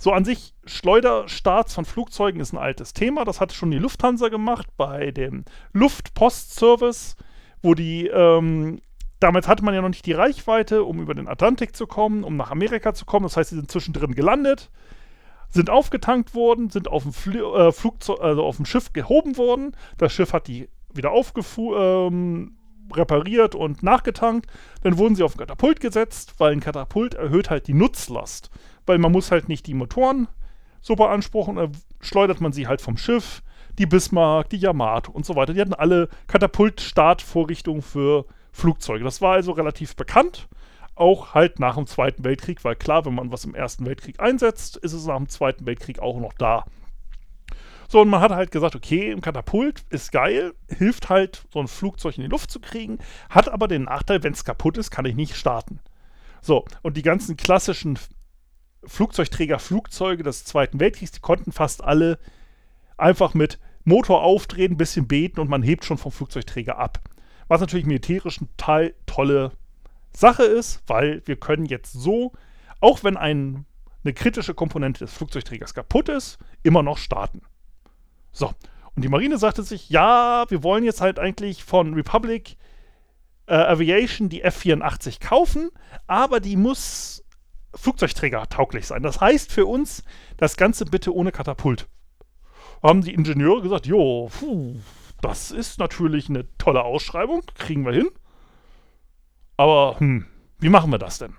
So 0.00 0.12
an 0.12 0.24
sich, 0.24 0.54
Schleuderstarts 0.64 1.74
von 1.74 1.84
Flugzeugen 1.84 2.40
ist 2.40 2.52
ein 2.52 2.58
altes 2.58 2.94
Thema. 2.94 3.24
Das 3.24 3.40
hatte 3.40 3.54
schon 3.54 3.70
die 3.70 3.78
Lufthansa 3.78 4.28
gemacht 4.28 4.66
bei 4.76 5.12
dem 5.12 5.44
Luftpostservice 5.72 7.16
wo 7.62 7.74
die, 7.74 8.06
ähm, 8.06 8.80
damals 9.18 9.48
hatte 9.48 9.64
man 9.64 9.74
ja 9.74 9.82
noch 9.82 9.88
nicht 9.88 10.06
die 10.06 10.12
Reichweite, 10.12 10.84
um 10.84 11.00
über 11.00 11.14
den 11.14 11.28
Atlantik 11.28 11.76
zu 11.76 11.86
kommen, 11.86 12.24
um 12.24 12.36
nach 12.36 12.50
Amerika 12.50 12.94
zu 12.94 13.04
kommen. 13.04 13.24
Das 13.24 13.36
heißt, 13.36 13.50
sie 13.50 13.56
sind 13.56 13.70
zwischendrin 13.70 14.14
gelandet, 14.14 14.70
sind 15.48 15.70
aufgetankt 15.70 16.34
worden, 16.34 16.70
sind 16.70 16.88
auf 16.88 17.02
dem, 17.02 17.12
Fl 17.12 17.36
äh, 17.36 17.72
Flugzeug, 17.72 18.20
also 18.20 18.44
auf 18.44 18.56
dem 18.56 18.66
Schiff 18.66 18.92
gehoben 18.92 19.36
worden. 19.36 19.76
Das 19.98 20.12
Schiff 20.12 20.32
hat 20.32 20.46
die 20.46 20.68
wieder 20.92 21.10
aufgefu 21.10 21.76
ähm, 21.76 22.56
repariert 22.92 23.54
und 23.54 23.82
nachgetankt. 23.82 24.50
Dann 24.82 24.98
wurden 24.98 25.14
sie 25.14 25.22
auf 25.22 25.34
ein 25.34 25.38
Katapult 25.38 25.80
gesetzt, 25.80 26.34
weil 26.38 26.52
ein 26.52 26.60
Katapult 26.60 27.14
erhöht 27.14 27.50
halt 27.50 27.66
die 27.66 27.74
Nutzlast. 27.74 28.50
Weil 28.86 28.98
man 28.98 29.12
muss 29.12 29.30
halt 29.30 29.48
nicht 29.48 29.66
die 29.66 29.74
Motoren 29.74 30.28
so 30.80 30.96
beanspruchen, 30.96 31.56
dann 31.56 31.72
schleudert 32.00 32.40
man 32.40 32.52
sie 32.52 32.66
halt 32.66 32.80
vom 32.80 32.96
Schiff 32.96 33.42
die 33.78 33.86
Bismarck, 33.86 34.50
die 34.50 34.58
Yamato 34.58 35.10
und 35.12 35.24
so 35.24 35.36
weiter. 35.36 35.54
Die 35.54 35.60
hatten 35.60 35.74
alle 35.74 36.08
Katapultstartvorrichtungen 36.26 37.82
für 37.82 38.26
Flugzeuge. 38.52 39.04
Das 39.04 39.20
war 39.20 39.34
also 39.34 39.52
relativ 39.52 39.96
bekannt. 39.96 40.48
Auch 40.94 41.34
halt 41.34 41.60
nach 41.60 41.76
dem 41.76 41.86
Zweiten 41.86 42.24
Weltkrieg, 42.24 42.62
weil 42.64 42.76
klar, 42.76 43.06
wenn 43.06 43.14
man 43.14 43.32
was 43.32 43.44
im 43.44 43.54
Ersten 43.54 43.86
Weltkrieg 43.86 44.20
einsetzt, 44.20 44.76
ist 44.76 44.92
es 44.92 45.06
nach 45.06 45.16
dem 45.16 45.28
Zweiten 45.28 45.64
Weltkrieg 45.64 45.98
auch 46.00 46.18
noch 46.20 46.34
da. 46.34 46.64
So, 47.88 48.02
und 48.02 48.08
man 48.08 48.20
hat 48.20 48.30
halt 48.32 48.50
gesagt, 48.50 48.76
okay, 48.76 49.10
ein 49.10 49.20
Katapult 49.20 49.84
ist 49.88 50.12
geil, 50.12 50.52
hilft 50.68 51.08
halt, 51.08 51.44
so 51.52 51.58
ein 51.58 51.66
Flugzeug 51.68 52.18
in 52.18 52.22
die 52.22 52.28
Luft 52.28 52.50
zu 52.50 52.60
kriegen, 52.60 52.98
hat 53.30 53.48
aber 53.48 53.66
den 53.66 53.84
Nachteil, 53.84 54.22
wenn 54.22 54.32
es 54.32 54.44
kaputt 54.44 54.78
ist, 54.78 54.90
kann 54.90 55.06
ich 55.06 55.16
nicht 55.16 55.34
starten. 55.34 55.80
So, 56.42 56.64
und 56.82 56.96
die 56.96 57.02
ganzen 57.02 57.36
klassischen 57.36 57.98
Flugzeugträger, 58.84 59.58
Flugzeuge 59.58 60.22
des 60.22 60.44
Zweiten 60.44 60.80
Weltkriegs, 60.80 61.12
die 61.12 61.20
konnten 61.20 61.52
fast 61.52 61.82
alle 61.84 62.18
einfach 62.96 63.34
mit 63.34 63.58
Motor 63.84 64.22
aufdrehen, 64.22 64.72
ein 64.72 64.78
bisschen 64.78 65.08
beten 65.08 65.40
und 65.40 65.50
man 65.50 65.62
hebt 65.62 65.84
schon 65.84 65.98
vom 65.98 66.12
Flugzeugträger 66.12 66.78
ab. 66.78 67.00
Was 67.48 67.60
natürlich 67.60 67.86
militärisch 67.86 68.38
eine 68.40 68.94
tolle 69.06 69.52
Sache 70.12 70.44
ist, 70.44 70.82
weil 70.86 71.22
wir 71.26 71.36
können 71.36 71.66
jetzt 71.66 71.92
so, 71.92 72.32
auch 72.80 73.02
wenn 73.04 73.16
ein, 73.16 73.64
eine 74.04 74.12
kritische 74.12 74.54
Komponente 74.54 75.00
des 75.00 75.12
Flugzeugträgers 75.12 75.74
kaputt 75.74 76.08
ist, 76.08 76.38
immer 76.62 76.82
noch 76.82 76.98
starten. 76.98 77.42
So, 78.32 78.52
Und 78.94 79.02
die 79.02 79.08
Marine 79.08 79.38
sagte 79.38 79.62
sich, 79.62 79.90
ja, 79.90 80.44
wir 80.48 80.62
wollen 80.62 80.84
jetzt 80.84 81.00
halt 81.00 81.18
eigentlich 81.18 81.64
von 81.64 81.94
Republic 81.94 82.56
äh, 83.46 83.54
Aviation 83.54 84.28
die 84.28 84.42
F-84 84.42 85.20
kaufen, 85.20 85.70
aber 86.06 86.40
die 86.40 86.56
muss 86.56 87.24
Flugzeugträger 87.74 88.48
tauglich 88.48 88.86
sein. 88.86 89.02
Das 89.02 89.20
heißt 89.20 89.52
für 89.52 89.66
uns, 89.66 90.04
das 90.36 90.56
Ganze 90.56 90.84
bitte 90.84 91.14
ohne 91.14 91.32
Katapult. 91.32 91.88
Haben 92.82 93.02
die 93.02 93.14
Ingenieure 93.14 93.62
gesagt, 93.62 93.86
jo, 93.86 94.30
puh, 94.38 94.76
das 95.20 95.50
ist 95.50 95.78
natürlich 95.78 96.28
eine 96.28 96.46
tolle 96.56 96.82
Ausschreibung, 96.82 97.42
kriegen 97.56 97.84
wir 97.84 97.92
hin. 97.92 98.08
Aber, 99.56 100.00
hm, 100.00 100.26
wie 100.58 100.70
machen 100.70 100.90
wir 100.90 100.98
das 100.98 101.18
denn? 101.18 101.34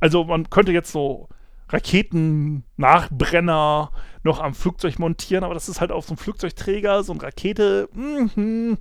Also 0.00 0.24
man 0.24 0.50
könnte 0.50 0.72
jetzt 0.72 0.90
so 0.90 1.28
Raketen-Nachbrenner 1.68 3.92
noch 4.24 4.40
am 4.40 4.54
Flugzeug 4.54 4.98
montieren, 4.98 5.44
aber 5.44 5.54
das 5.54 5.68
ist 5.68 5.80
halt 5.80 5.92
auf 5.92 6.06
so 6.06 6.12
einem 6.12 6.18
Flugzeugträger, 6.18 7.02
so 7.02 7.12
eine 7.12 7.22
Rakete, 7.22 7.88
mh, 7.92 8.78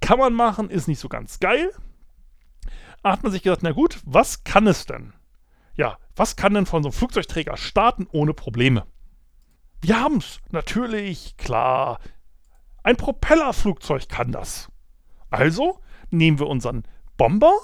kann 0.00 0.18
man 0.18 0.32
machen, 0.32 0.70
ist 0.70 0.88
nicht 0.88 0.98
so 0.98 1.08
ganz 1.08 1.40
geil. 1.40 1.70
Da 3.02 3.12
hat 3.12 3.22
man 3.22 3.32
sich 3.32 3.42
gedacht, 3.42 3.60
na 3.62 3.72
gut, 3.72 4.00
was 4.04 4.44
kann 4.44 4.66
es 4.66 4.86
denn? 4.86 5.12
Ja, 5.76 5.98
was 6.16 6.36
kann 6.36 6.54
denn 6.54 6.66
von 6.66 6.82
so 6.82 6.88
einem 6.88 6.96
Flugzeugträger 6.96 7.56
starten 7.56 8.06
ohne 8.12 8.34
Probleme? 8.34 8.86
Wir 9.80 10.00
haben 10.00 10.18
es, 10.18 10.40
natürlich, 10.50 11.36
klar. 11.36 12.00
Ein 12.82 12.96
Propellerflugzeug 12.96 14.08
kann 14.08 14.32
das. 14.32 14.68
Also 15.30 15.80
nehmen 16.10 16.38
wir 16.38 16.48
unseren 16.48 16.84
Bomber, 17.16 17.54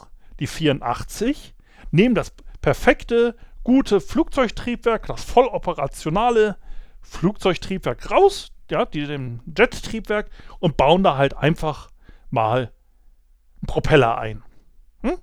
die 0.41 0.47
84, 0.47 1.55
nehmen 1.91 2.15
das 2.15 2.33
perfekte, 2.61 3.37
gute 3.65 4.01
Flugzeugtriebwerk, 4.01 5.07
das 5.07 5.25
voll 5.25 5.47
operationale 5.47 6.57
Flugzeugtriebwerk 7.03 8.11
raus, 8.11 8.53
ja, 8.71 8.85
die, 8.85 9.07
dem 9.07 9.41
Jet-Triebwerk 9.47 10.31
und 10.59 10.77
bauen 10.77 11.03
da 11.03 11.17
halt 11.17 11.37
einfach 11.37 11.91
mal 12.31 12.73
einen 13.61 13.67
Propeller 13.67 14.19
ein. 14.19 14.43
Hm? 15.03 15.19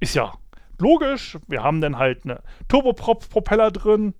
Ist 0.00 0.14
ja 0.14 0.34
logisch. 0.82 1.38
Wir 1.46 1.62
haben 1.62 1.80
dann 1.80 1.98
halt 1.98 2.24
eine 2.24 2.42
Turboprop-Propeller 2.68 3.70
drin. 3.70 4.14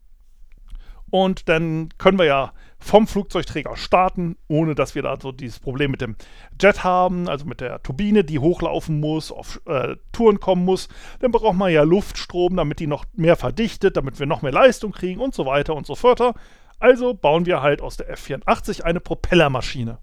Und 1.11 1.50
dann 1.50 1.90
können 1.99 2.19
wir 2.19 2.25
ja 2.25 2.52
vom 2.78 3.07
Flugzeugträger 3.07 3.76
starten, 3.76 4.37
ohne 4.49 4.75
dass 4.75 4.95
wir 4.95 5.02
da 5.02 5.19
so 5.21 5.31
dieses 5.31 5.61
Problem 5.61 5.90
mit 5.90 6.00
dem 6.00 6.16
Jet 6.59 6.85
haben, 6.85 7.28
also 7.28 7.45
mit 7.45 7.61
der 7.61 7.83
Turbine, 7.83 8.25
die 8.25 8.38
hochlaufen 8.38 8.99
muss, 8.99 9.31
auf 9.31 9.61
äh, 9.66 9.97
Touren 10.12 10.40
kommen 10.40 10.64
muss. 10.64 10.88
Dann 11.21 11.31
braucht 11.31 11.54
man 11.54 11.71
ja 11.71 11.83
Luftstrom, 11.83 12.57
damit 12.57 12.81
die 12.81 12.87
noch 12.87 13.04
mehr 13.12 13.37
verdichtet, 13.37 13.99
damit 13.99 14.19
wir 14.19 14.26
noch 14.26 14.40
mehr 14.40 14.52
Leistung 14.52 14.92
kriegen 14.92 15.21
und 15.21 15.35
so 15.35 15.45
weiter 15.45 15.75
und 15.75 15.87
so 15.87 15.95
fort. 15.95 16.35
Also 16.78 17.12
bauen 17.12 17.45
wir 17.45 17.61
halt 17.61 17.83
aus 17.83 17.99
der 17.99 18.09
F-84 18.09 18.81
eine 18.83 19.00
Propellermaschine. 19.00 19.99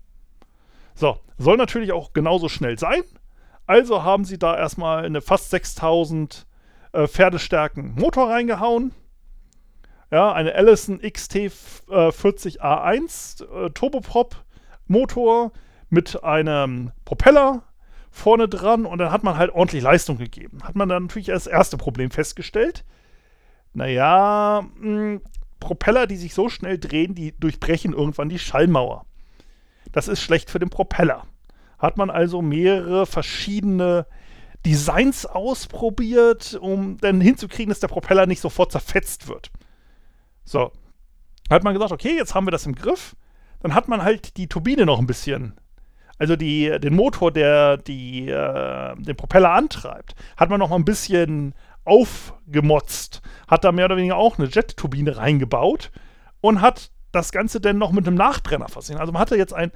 So, 0.93 1.17
soll 1.37 1.57
natürlich 1.57 1.91
auch 1.91 2.13
genauso 2.13 2.49
schnell 2.49 2.77
sein. 2.77 3.01
Also 3.65 4.03
haben 4.03 4.25
sie 4.25 4.37
da 4.37 4.57
erstmal 4.57 5.05
eine 5.05 5.21
fast 5.21 5.49
6000 5.49 6.45
äh, 6.91 7.08
Pferdestärken 7.08 7.96
Motor 7.96 8.29
reingehauen. 8.29 8.91
Ja, 10.12 10.34
eine 10.34 10.55
Allison 10.55 11.00
XT40A1 11.00 13.43
äh, 13.43 13.65
äh, 13.65 13.69
Turboprop 13.69 14.43
Motor 14.88 15.51
mit 15.89 16.24
einem 16.24 16.91
Propeller 17.05 17.62
vorne 18.10 18.50
dran 18.50 18.86
und 18.86 18.98
dann 18.98 19.12
hat 19.12 19.24
man 19.24 19.38
halt 19.38 19.51
ordentlich 19.51 19.84
Leistung 19.84 20.17
gegeben. 20.17 20.63
Hat 20.63 20.75
man 20.75 20.89
dann 20.89 21.03
natürlich 21.03 21.31
als 21.31 21.46
erste 21.46 21.77
Problem 21.77 22.10
festgestellt. 22.10 22.84
Naja, 23.74 24.63
mh, 24.79 24.81
hm, 24.81 25.22
Propeller, 25.60 26.08
die 26.08 26.15
sich 26.15 26.34
so 26.34 26.50
schnell 26.50 26.79
drehen, 26.79 27.15
die 27.15 27.38
durchbrechen 27.38 27.93
irgendwann 27.93 28.29
die 28.29 28.39
Schallmauer. 28.39 29.05
Das 29.91 30.08
ist 30.08 30.22
schlecht 30.22 30.50
für 30.50 30.60
den 30.60 30.69
Propeller. 30.69 31.25
Hat 31.77 31.98
man 31.98 32.10
also 32.10 32.41
mehrere 32.41 33.05
verschiedene 33.05 34.05
Designs 34.65 35.25
ausprobiert, 35.25 36.57
um 36.59 36.97
dann 36.97 37.21
hinzukriegen, 37.21 37.69
dass 37.69 37.79
der 37.79 37.87
Propeller 37.87 38.25
nicht 38.25 38.41
sofort 38.41 38.71
zerfetzt 38.71 39.27
wird. 39.27 39.51
So. 40.43 40.71
Hat 41.49 41.63
man 41.63 41.73
gesagt, 41.73 41.91
okay, 41.91 42.15
jetzt 42.15 42.35
haben 42.35 42.45
wir 42.45 42.51
das 42.51 42.65
im 42.65 42.75
Griff. 42.75 43.15
Dann 43.61 43.73
hat 43.73 43.87
man 43.87 44.03
halt 44.03 44.37
die 44.37 44.47
Turbine 44.47 44.85
noch 44.85 44.99
ein 44.99 45.07
bisschen, 45.07 45.53
also 46.17 46.35
die, 46.35 46.79
den 46.79 46.95
Motor, 46.95 47.31
der 47.31 47.77
die, 47.77 48.29
äh, 48.29 48.95
den 48.95 49.15
Propeller 49.15 49.51
antreibt, 49.51 50.15
hat 50.37 50.49
man 50.49 50.59
noch 50.59 50.69
mal 50.69 50.75
ein 50.75 50.85
bisschen 50.85 51.53
aufgemotzt. 51.85 53.21
Hat 53.47 53.63
da 53.63 53.71
mehr 53.71 53.85
oder 53.85 53.97
weniger 53.97 54.17
auch 54.17 54.37
eine 54.37 54.47
Jet-Turbine 54.47 55.17
reingebaut 55.17 55.91
und 56.41 56.61
hat 56.61 56.91
das 57.11 57.31
Ganze 57.31 57.59
dann 57.59 57.77
noch 57.77 57.91
mit 57.91 58.05
einem 58.05 58.15
Nachbrenner 58.15 58.69
versehen. 58.69 58.97
Also 58.97 59.11
man 59.11 59.21
hatte 59.21 59.35
jetzt 59.35 59.53
ein 59.53 59.71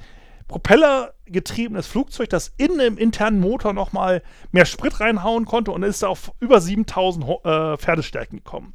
propellergetriebenes 0.48 1.88
Flugzeug, 1.88 2.30
das 2.30 2.54
in 2.58 2.78
dem 2.78 2.98
internen 2.98 3.40
Motor 3.40 3.74
nochmal 3.74 4.22
mehr 4.52 4.66
Sprit 4.66 5.00
reinhauen 5.00 5.46
konnte 5.46 5.72
und 5.72 5.84
ist 5.84 6.04
auf 6.04 6.32
über 6.40 6.62
7000 6.62 7.26
äh, 7.44 7.78
Pferdestärken 7.78 8.38
gekommen. 8.38 8.74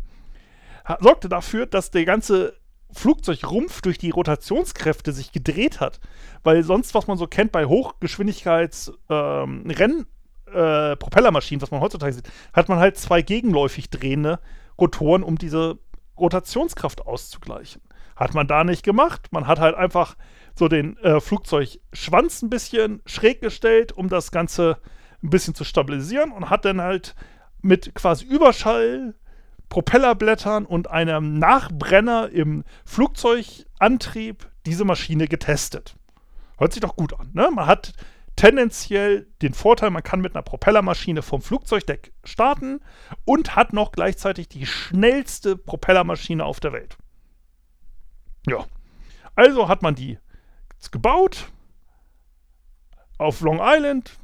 Sorgte 1.01 1.29
dafür, 1.29 1.67
dass 1.67 1.91
der 1.91 2.07
ganze 2.07 2.55
Flugzeugrumpf 2.91 3.83
durch 3.83 3.99
die 3.99 4.09
Rotationskräfte 4.11 5.13
sich 5.13 5.33
gedreht 5.33 5.81
hat. 5.81 6.01
Weil 6.43 6.63
sonst, 6.63 6.95
was 6.95 7.07
man 7.07 7.19
so 7.19 7.27
kennt 7.27 7.53
bei 7.53 7.67
Hochgeschwindigkeits-Renn- 7.67 9.11
ähm, 9.11 10.07
äh, 10.53 10.97
Propellermaschinen, 10.97 11.61
was 11.61 11.71
man 11.71 11.81
heutzutage 11.81 12.15
sieht, 12.15 12.31
hat 12.55 12.71
man 12.71 12.79
halt 12.79 12.97
zwei 12.97 13.21
gegenläufig 13.23 13.91
drehende 13.91 14.41
Rotoren, 14.81 15.23
um 15.23 15.37
diese 15.37 15.79
Rotationskraft 16.19 17.07
auszugleichen. 17.07 17.83
Hat 18.17 18.35
man 18.35 18.49
da 18.49 18.65
nicht 18.65 18.83
gemacht. 18.83 19.29
Man 19.31 19.47
hat 19.47 19.61
halt 19.61 19.75
einfach 19.75 20.17
so 20.59 20.69
den 20.69 20.97
äh, 20.99 21.21
Flugzeugschwanz 21.21 22.43
ein 22.43 22.51
bisschen 22.51 23.01
schräg 23.07 23.41
gestellt, 23.41 23.93
um 23.93 24.09
das 24.09 24.33
Ganze 24.33 24.79
ein 25.23 25.31
bisschen 25.31 25.55
zu 25.55 25.65
stabilisieren 25.65 26.33
und 26.33 26.51
hat 26.51 26.65
dann 26.65 26.81
halt 26.81 27.15
mit 27.63 27.95
quasi 27.95 28.25
Überschall, 28.25 29.15
Propellerblättern 29.69 30.65
und 30.67 30.91
einem 30.91 31.39
Nachbrenner 31.39 32.31
im 32.31 32.65
Flugzeugantrieb 32.85 34.49
diese 34.67 34.85
Maschine 34.85 35.29
getestet. 35.29 35.95
Hört 36.57 36.73
sich 36.73 36.81
doch 36.81 36.97
gut 36.97 37.19
an, 37.19 37.31
ne? 37.35 37.51
Man 37.55 37.67
hat 37.67 37.93
tendenziell 38.35 39.27
den 39.43 39.53
Vorteil, 39.53 39.91
man 39.91 40.03
kann 40.03 40.21
mit 40.21 40.35
einer 40.35 40.43
Propellermaschine 40.43 41.23
vom 41.23 41.43
Flugzeugdeck 41.43 42.13
starten 42.25 42.81
und 43.25 43.57
hat 43.57 43.73
noch 43.73 43.93
gleichzeitig 43.93 44.49
die 44.49 44.65
schnellste 44.65 45.57
Propellermaschine 45.57 46.45
auf 46.45 46.61
der 46.61 46.73
Welt. 46.73 46.97
Ja. 48.47 48.65
Also 49.35 49.69
hat 49.69 49.83
man 49.83 49.95
die 49.95 50.19
gebaut 50.91 51.51
auf 53.19 53.41
Long 53.41 53.59
Island 53.61 54.17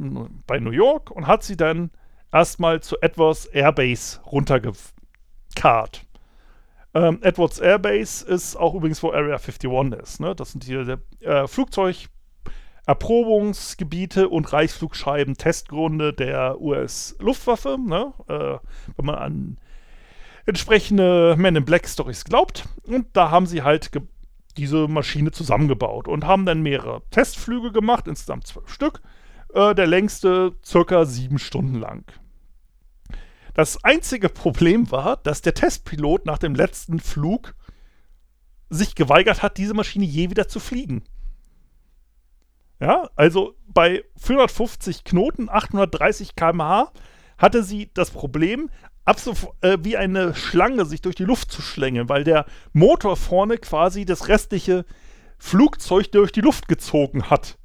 bei 0.46 0.60
New 0.60 0.70
York 0.70 1.10
und 1.10 1.26
hat 1.26 1.42
sie 1.42 1.56
dann 1.56 1.90
erstmal 2.32 2.80
zu 2.80 2.96
Edwards 3.00 3.46
Airbase 3.46 4.20
runtergekarrt. 4.24 6.06
Ähm, 6.94 7.18
Edwards 7.22 7.58
Airbase 7.58 8.24
ist 8.24 8.54
auch 8.56 8.74
übrigens, 8.74 9.02
wo 9.02 9.10
Area 9.10 9.36
51 9.36 9.68
ist. 10.00 10.20
Ne? 10.20 10.36
Das 10.36 10.52
sind 10.52 10.62
hier 10.62 11.00
äh, 11.20 11.48
Flugzeugerprobungsgebiete 11.48 14.28
und 14.28 14.52
Reichsflugscheiben, 14.52 15.36
Testgründe 15.36 16.12
der 16.12 16.60
US-Luftwaffe. 16.60 17.78
Ne? 17.84 18.12
Äh, 18.28 18.58
wenn 18.96 19.06
man 19.06 19.16
an 19.16 19.58
entsprechende 20.46 21.34
Men 21.36 21.56
in 21.56 21.64
Black 21.64 21.88
Stories 21.88 22.24
glaubt. 22.24 22.68
Und 22.86 23.08
da 23.14 23.30
haben 23.30 23.46
sie 23.46 23.62
halt 23.62 23.90
diese 24.56 24.88
Maschine 24.88 25.30
zusammengebaut 25.30 26.08
und 26.08 26.26
haben 26.26 26.46
dann 26.46 26.62
mehrere 26.62 27.02
Testflüge 27.10 27.72
gemacht, 27.72 28.06
insgesamt 28.08 28.46
zwölf 28.46 28.68
Stück. 28.68 29.00
Äh, 29.52 29.74
der 29.74 29.86
längste 29.86 30.52
circa 30.64 31.04
sieben 31.04 31.38
Stunden 31.38 31.78
lang. 31.78 32.04
Das 33.54 33.82
einzige 33.84 34.28
Problem 34.28 34.90
war, 34.90 35.16
dass 35.18 35.40
der 35.40 35.54
Testpilot 35.54 36.26
nach 36.26 36.38
dem 36.38 36.54
letzten 36.54 36.98
Flug 36.98 37.54
sich 38.68 38.96
geweigert 38.96 39.42
hat, 39.42 39.58
diese 39.58 39.74
Maschine 39.74 40.04
je 40.04 40.30
wieder 40.30 40.48
zu 40.48 40.58
fliegen. 40.58 41.04
Ja, 42.80 43.08
also 43.14 43.54
bei 43.66 44.04
450 44.16 45.04
Knoten, 45.04 45.48
830 45.48 46.34
km/h 46.34 46.92
hatte 47.38 47.62
sie 47.62 47.90
das 47.94 48.10
Problem, 48.10 48.70
absolut 49.04 49.38
äh, 49.60 49.78
wie 49.82 49.96
eine 49.96 50.34
Schlange 50.34 50.84
sich 50.84 51.00
durch 51.00 51.14
die 51.14 51.24
Luft 51.24 51.50
zu 51.50 51.62
schlängeln, 51.62 52.08
weil 52.08 52.24
der 52.24 52.46
Motor 52.72 53.16
vorne 53.16 53.58
quasi 53.58 54.04
das 54.04 54.28
restliche 54.28 54.84
Flugzeug 55.38 56.10
durch 56.12 56.32
die 56.32 56.40
Luft 56.40 56.68
gezogen 56.68 57.30
hat. 57.30 57.58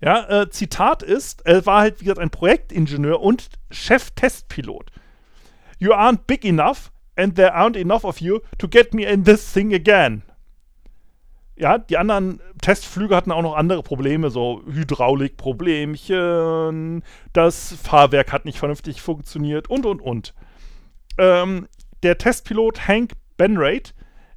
Ja, 0.00 0.28
äh, 0.28 0.50
Zitat 0.50 1.02
ist, 1.02 1.46
er 1.46 1.64
war 1.64 1.80
halt 1.80 2.00
wie 2.00 2.04
gesagt 2.04 2.20
ein 2.20 2.30
Projektingenieur 2.30 3.20
und 3.20 3.50
Chef-Testpilot. 3.70 4.90
You 5.78 5.92
aren't 5.92 6.26
big 6.26 6.44
enough 6.44 6.90
and 7.16 7.36
there 7.36 7.54
aren't 7.54 7.76
enough 7.76 8.04
of 8.04 8.20
you 8.20 8.40
to 8.58 8.68
get 8.68 8.94
me 8.94 9.04
in 9.04 9.24
this 9.24 9.52
thing 9.52 9.72
again 9.72 10.22
ja, 11.56 11.78
die 11.78 11.98
anderen 11.98 12.40
Testflüge 12.60 13.14
hatten 13.14 13.30
auch 13.32 13.42
noch 13.42 13.54
andere 13.54 13.82
Probleme, 13.82 14.30
so 14.30 14.62
Hydraulikproblemchen, 14.66 17.04
das 17.32 17.76
Fahrwerk 17.82 18.32
hat 18.32 18.44
nicht 18.44 18.58
vernünftig 18.58 19.00
funktioniert 19.02 19.70
und 19.70 19.86
und 19.86 20.00
und. 20.00 20.34
Ähm, 21.18 21.68
der 22.02 22.18
Testpilot 22.18 22.88
Hank 22.88 23.12
Benrate 23.36 23.92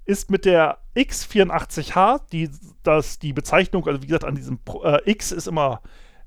ist 0.05 0.29
mit 0.29 0.45
der 0.45 0.77
X84H, 0.95 2.21
die, 2.31 2.49
das, 2.83 3.19
die 3.19 3.33
Bezeichnung, 3.33 3.87
also 3.87 4.01
wie 4.01 4.07
gesagt, 4.07 4.23
an 4.23 4.35
diesem 4.35 4.59
äh, 4.83 4.99
X 5.09 5.31
ist 5.31 5.47
immer 5.47 5.81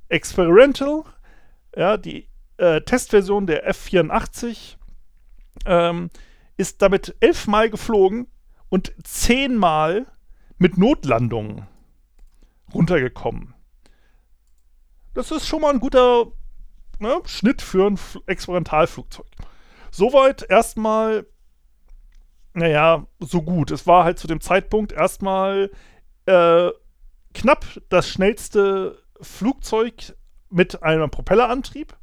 Experimental, 0.09 1.05
ja, 1.77 1.97
die 1.97 2.29
äh, 2.57 2.81
Testversion 2.81 3.47
der 3.47 3.71
F84 3.71 4.77
ähm, 5.67 6.11
ist 6.57 6.83
damit 6.83 7.15
elfmal 7.21 7.71
geflogen 7.71 8.27
und 8.69 8.93
zehnmal 9.05 10.07
mit 10.59 10.77
Notlandungen 10.77 11.67
runtergekommen. 12.75 13.55
Das 15.15 15.31
ist 15.31 15.47
schon 15.47 15.63
mal 15.63 15.73
ein 15.73 15.81
guter 15.81 16.27
ne, 16.99 17.21
Schnitt 17.25 17.63
für 17.63 17.87
ein 17.87 17.99
Experimentalflugzeug. 18.27 19.27
Soweit 19.91 20.43
erstmal, 20.49 21.27
naja, 22.55 23.07
so 23.21 23.43
gut. 23.43 23.71
Es 23.71 23.87
war 23.87 24.05
halt 24.05 24.19
zu 24.19 24.27
dem 24.27 24.41
Zeitpunkt 24.41 24.93
erstmal 24.93 25.71
äh, 26.27 26.71
knapp 27.35 27.65
das 27.89 28.09
schnellste 28.09 29.03
Flugzeug 29.21 30.15
mit 30.51 30.83
einem 30.83 31.11
Propellerantrieb. 31.11 31.97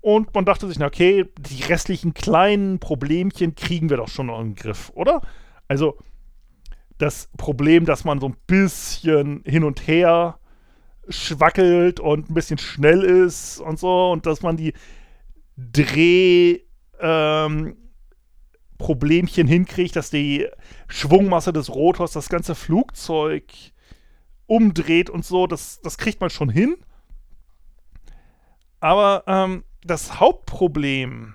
Und 0.00 0.32
man 0.34 0.44
dachte 0.44 0.68
sich, 0.68 0.78
na 0.78 0.86
okay, 0.86 1.26
die 1.38 1.64
restlichen 1.64 2.14
kleinen 2.14 2.78
Problemchen 2.78 3.54
kriegen 3.54 3.90
wir 3.90 3.96
doch 3.96 4.08
schon 4.08 4.26
noch 4.26 4.40
den 4.40 4.54
Griff, 4.54 4.90
oder? 4.94 5.20
Also 5.66 5.98
das 6.98 7.30
Problem, 7.36 7.84
dass 7.84 8.04
man 8.04 8.20
so 8.20 8.28
ein 8.28 8.36
bisschen 8.46 9.42
hin 9.44 9.64
und 9.64 9.86
her 9.86 10.38
schwackelt 11.08 12.00
und 12.00 12.28
ein 12.28 12.34
bisschen 12.34 12.58
schnell 12.58 13.02
ist 13.02 13.60
und 13.60 13.78
so 13.78 14.10
und 14.10 14.26
dass 14.26 14.42
man 14.42 14.56
die 14.56 14.74
Dreh 15.56 16.60
ähm, 17.00 17.76
Problemchen 18.78 19.48
hinkriegt, 19.48 19.96
dass 19.96 20.10
die 20.10 20.46
Schwungmasse 20.88 21.52
des 21.52 21.70
Rotors 21.70 22.12
das 22.12 22.28
ganze 22.28 22.54
Flugzeug 22.54 23.44
umdreht 24.46 25.10
und 25.10 25.24
so, 25.24 25.46
das, 25.46 25.80
das 25.82 25.98
kriegt 25.98 26.20
man 26.20 26.30
schon 26.30 26.48
hin. 26.48 26.76
Aber 28.80 29.24
ähm, 29.26 29.64
das 29.82 30.20
Hauptproblem 30.20 31.34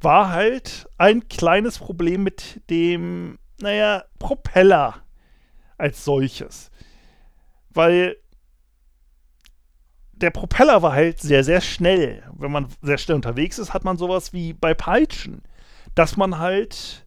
war 0.00 0.30
halt 0.30 0.88
ein 0.98 1.28
kleines 1.28 1.78
Problem 1.78 2.22
mit 2.22 2.60
dem, 2.68 3.38
naja, 3.62 4.04
Propeller 4.18 5.02
als 5.78 6.04
solches. 6.04 6.70
Weil 7.70 8.16
der 10.12 10.30
Propeller 10.30 10.82
war 10.82 10.92
halt 10.92 11.20
sehr, 11.20 11.42
sehr 11.42 11.60
schnell. 11.60 12.22
Wenn 12.36 12.52
man 12.52 12.68
sehr 12.82 12.98
schnell 12.98 13.16
unterwegs 13.16 13.58
ist, 13.58 13.72
hat 13.72 13.84
man 13.84 13.96
sowas 13.96 14.32
wie 14.32 14.52
bei 14.52 14.74
Peitschen, 14.74 15.42
dass 15.94 16.16
man 16.16 16.38
halt 16.38 17.06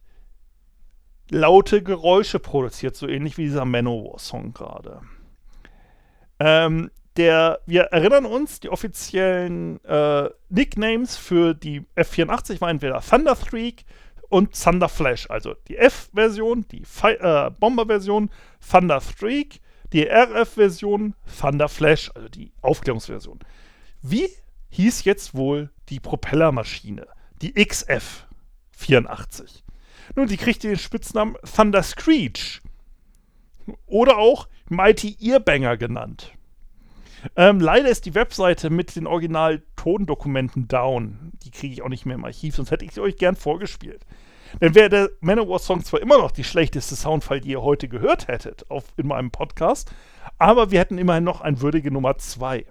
laute 1.30 1.82
Geräusche 1.82 2.38
produziert, 2.38 2.96
so 2.96 3.08
ähnlich 3.08 3.38
wie 3.38 3.44
dieser 3.44 3.64
Manowar-Song 3.64 4.52
gerade. 4.52 5.00
Ähm, 6.38 6.90
der, 7.16 7.60
wir 7.66 7.84
erinnern 7.84 8.26
uns, 8.26 8.60
die 8.60 8.68
offiziellen 8.68 9.82
äh, 9.84 10.28
Nicknames 10.50 11.16
für 11.16 11.54
die 11.54 11.82
F84 11.96 12.60
waren 12.60 12.70
entweder 12.70 13.00
Thunderstreak 13.00 13.84
und 14.28 14.60
Thunderflash, 14.60 15.30
also 15.30 15.54
die 15.68 15.76
F-Version, 15.76 16.66
die 16.70 16.82
äh, 17.02 17.50
Bomber-Version, 17.50 18.30
Thunderstreak, 18.68 19.60
die 19.92 20.08
RF-Version, 20.08 21.14
Thunderflash, 21.40 22.10
also 22.14 22.28
die 22.28 22.52
Aufklärungsversion. 22.62 23.38
Wie 24.02 24.28
hieß 24.70 25.04
jetzt 25.04 25.34
wohl 25.34 25.70
die 25.88 26.00
Propellermaschine, 26.00 27.06
die 27.40 27.54
XF-84? 27.54 29.62
Nun, 30.14 30.28
die 30.28 30.36
kriegte 30.36 30.68
den 30.68 30.78
Spitznamen 30.78 31.36
Thunder 31.54 31.82
Screech 31.82 32.60
oder 33.86 34.18
auch 34.18 34.48
Mighty 34.68 35.16
Earbanger 35.20 35.76
genannt. 35.76 36.32
Ähm, 37.34 37.60
leider 37.60 37.88
ist 37.88 38.06
die 38.06 38.14
Webseite 38.14 38.70
mit 38.70 38.94
den 38.94 39.06
Original-Tondokumenten 39.06 40.68
down. 40.68 41.32
Die 41.44 41.50
kriege 41.50 41.72
ich 41.72 41.82
auch 41.82 41.88
nicht 41.88 42.06
mehr 42.06 42.16
im 42.16 42.24
Archiv, 42.24 42.56
sonst 42.56 42.70
hätte 42.70 42.84
ich 42.84 42.92
sie 42.92 43.00
euch 43.00 43.16
gern 43.16 43.36
vorgespielt. 43.36 44.04
Dann 44.60 44.74
wäre 44.74 44.88
der 44.88 45.10
Manowar-Song 45.20 45.84
zwar 45.84 46.00
immer 46.00 46.18
noch 46.18 46.30
die 46.30 46.44
schlechteste 46.44 46.94
Soundfile, 46.94 47.40
die 47.40 47.50
ihr 47.50 47.62
heute 47.62 47.88
gehört 47.88 48.28
hättet 48.28 48.70
auf, 48.70 48.84
in 48.96 49.08
meinem 49.08 49.30
Podcast, 49.30 49.90
aber 50.38 50.70
wir 50.70 50.80
hätten 50.80 50.98
immerhin 50.98 51.24
noch 51.24 51.40
ein 51.40 51.60
würdige 51.60 51.90
Nummer 51.90 52.16
2. 52.16 52.64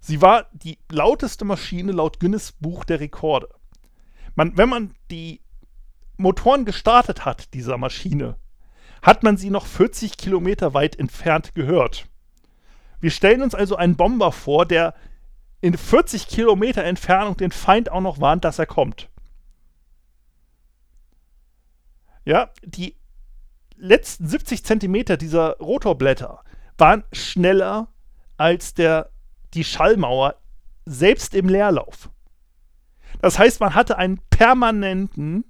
Sie 0.00 0.20
war 0.20 0.46
die 0.52 0.78
lauteste 0.90 1.44
Maschine 1.44 1.92
laut 1.92 2.18
Guinness 2.20 2.52
Buch 2.52 2.84
der 2.84 3.00
Rekorde. 3.00 3.48
Man, 4.34 4.56
wenn 4.56 4.68
man 4.68 4.94
die 5.10 5.40
Motoren 6.16 6.64
gestartet 6.64 7.24
hat, 7.24 7.54
dieser 7.54 7.78
Maschine, 7.78 8.36
hat 9.02 9.22
man 9.22 9.36
sie 9.36 9.50
noch 9.50 9.66
40 9.66 10.16
Kilometer 10.16 10.74
weit 10.74 10.98
entfernt 10.98 11.54
gehört. 11.54 12.06
Wir 13.02 13.10
stellen 13.10 13.42
uns 13.42 13.54
also 13.54 13.74
einen 13.74 13.96
Bomber 13.96 14.30
vor, 14.30 14.64
der 14.64 14.94
in 15.60 15.76
40 15.76 16.28
Kilometer 16.28 16.84
Entfernung 16.84 17.36
den 17.36 17.50
Feind 17.50 17.90
auch 17.90 18.00
noch 18.00 18.20
warnt, 18.20 18.44
dass 18.44 18.60
er 18.60 18.66
kommt. 18.66 19.10
Ja, 22.24 22.50
die 22.64 22.96
letzten 23.76 24.28
70 24.28 24.64
Zentimeter 24.64 25.16
dieser 25.16 25.56
Rotorblätter 25.58 26.44
waren 26.78 27.02
schneller 27.10 27.88
als 28.36 28.72
der, 28.72 29.10
die 29.54 29.64
Schallmauer 29.64 30.36
selbst 30.86 31.34
im 31.34 31.48
Leerlauf. 31.48 32.08
Das 33.20 33.36
heißt, 33.36 33.58
man 33.58 33.74
hatte 33.74 33.98
einen 33.98 34.20
permanenten 34.30 35.44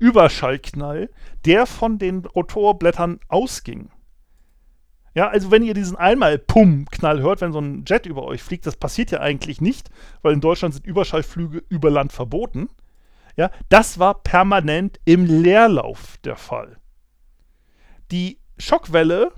Überschallknall, 0.00 1.10
der 1.44 1.66
von 1.66 1.98
den 1.98 2.24
Rotorblättern 2.24 3.20
ausging. 3.28 3.92
Ja, 5.18 5.30
also 5.30 5.50
wenn 5.50 5.64
ihr 5.64 5.74
diesen 5.74 5.96
einmal 5.96 6.38
Pum-Knall 6.38 7.20
hört, 7.22 7.40
wenn 7.40 7.52
so 7.52 7.60
ein 7.60 7.84
Jet 7.84 8.06
über 8.06 8.22
euch 8.22 8.40
fliegt, 8.40 8.66
das 8.66 8.76
passiert 8.76 9.10
ja 9.10 9.18
eigentlich 9.18 9.60
nicht, 9.60 9.90
weil 10.22 10.32
in 10.32 10.40
Deutschland 10.40 10.74
sind 10.74 10.86
Überschallflüge 10.86 11.64
über 11.68 11.90
Land 11.90 12.12
verboten. 12.12 12.68
Ja, 13.34 13.50
das 13.68 13.98
war 13.98 14.22
permanent 14.22 15.00
im 15.06 15.24
Leerlauf 15.24 16.18
der 16.18 16.36
Fall. 16.36 16.76
Die 18.12 18.38
Schockwelle 18.58 19.32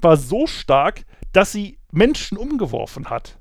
war 0.00 0.16
so 0.16 0.46
stark, 0.46 1.04
dass 1.34 1.52
sie 1.52 1.78
Menschen 1.92 2.38
umgeworfen 2.38 3.10
hat. 3.10 3.38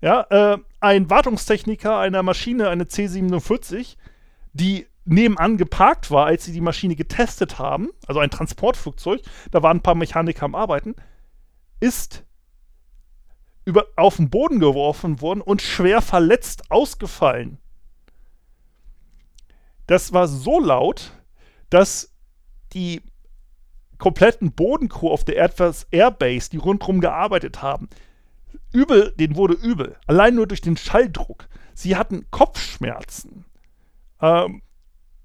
Ja, 0.00 0.22
äh, 0.30 0.58
ein 0.80 1.10
Wartungstechniker 1.10 1.98
einer 1.98 2.22
Maschine, 2.22 2.70
eine 2.70 2.88
C-47, 2.88 3.98
die 4.54 4.86
nebenan 5.06 5.56
geparkt 5.56 6.10
war, 6.10 6.26
als 6.26 6.44
sie 6.44 6.52
die 6.52 6.60
Maschine 6.60 6.96
getestet 6.96 7.58
haben, 7.58 7.90
also 8.06 8.20
ein 8.20 8.30
Transportflugzeug, 8.30 9.22
da 9.50 9.62
waren 9.62 9.78
ein 9.78 9.82
paar 9.82 9.94
Mechaniker 9.94 10.44
am 10.44 10.54
Arbeiten, 10.54 10.94
ist 11.80 12.24
über, 13.64 13.86
auf 13.96 14.16
den 14.16 14.30
Boden 14.30 14.60
geworfen 14.60 15.20
worden 15.20 15.40
und 15.40 15.62
schwer 15.62 16.02
verletzt 16.02 16.70
ausgefallen. 16.70 17.58
Das 19.86 20.12
war 20.12 20.26
so 20.26 20.60
laut, 20.60 21.12
dass 21.70 22.12
die 22.72 23.02
kompletten 23.98 24.52
Bodencrew 24.52 25.10
auf 25.10 25.24
der 25.24 25.36
Airbus 25.36 25.86
Airbase, 25.90 26.50
die 26.50 26.58
rundherum 26.58 27.00
gearbeitet 27.00 27.62
haben, 27.62 27.88
übel, 28.72 29.14
denen 29.18 29.36
wurde 29.36 29.54
übel. 29.54 29.96
Allein 30.06 30.34
nur 30.34 30.46
durch 30.46 30.60
den 30.60 30.76
Schalldruck. 30.76 31.48
Sie 31.74 31.96
hatten 31.96 32.26
Kopfschmerzen. 32.30 33.44
Ähm, 34.20 34.62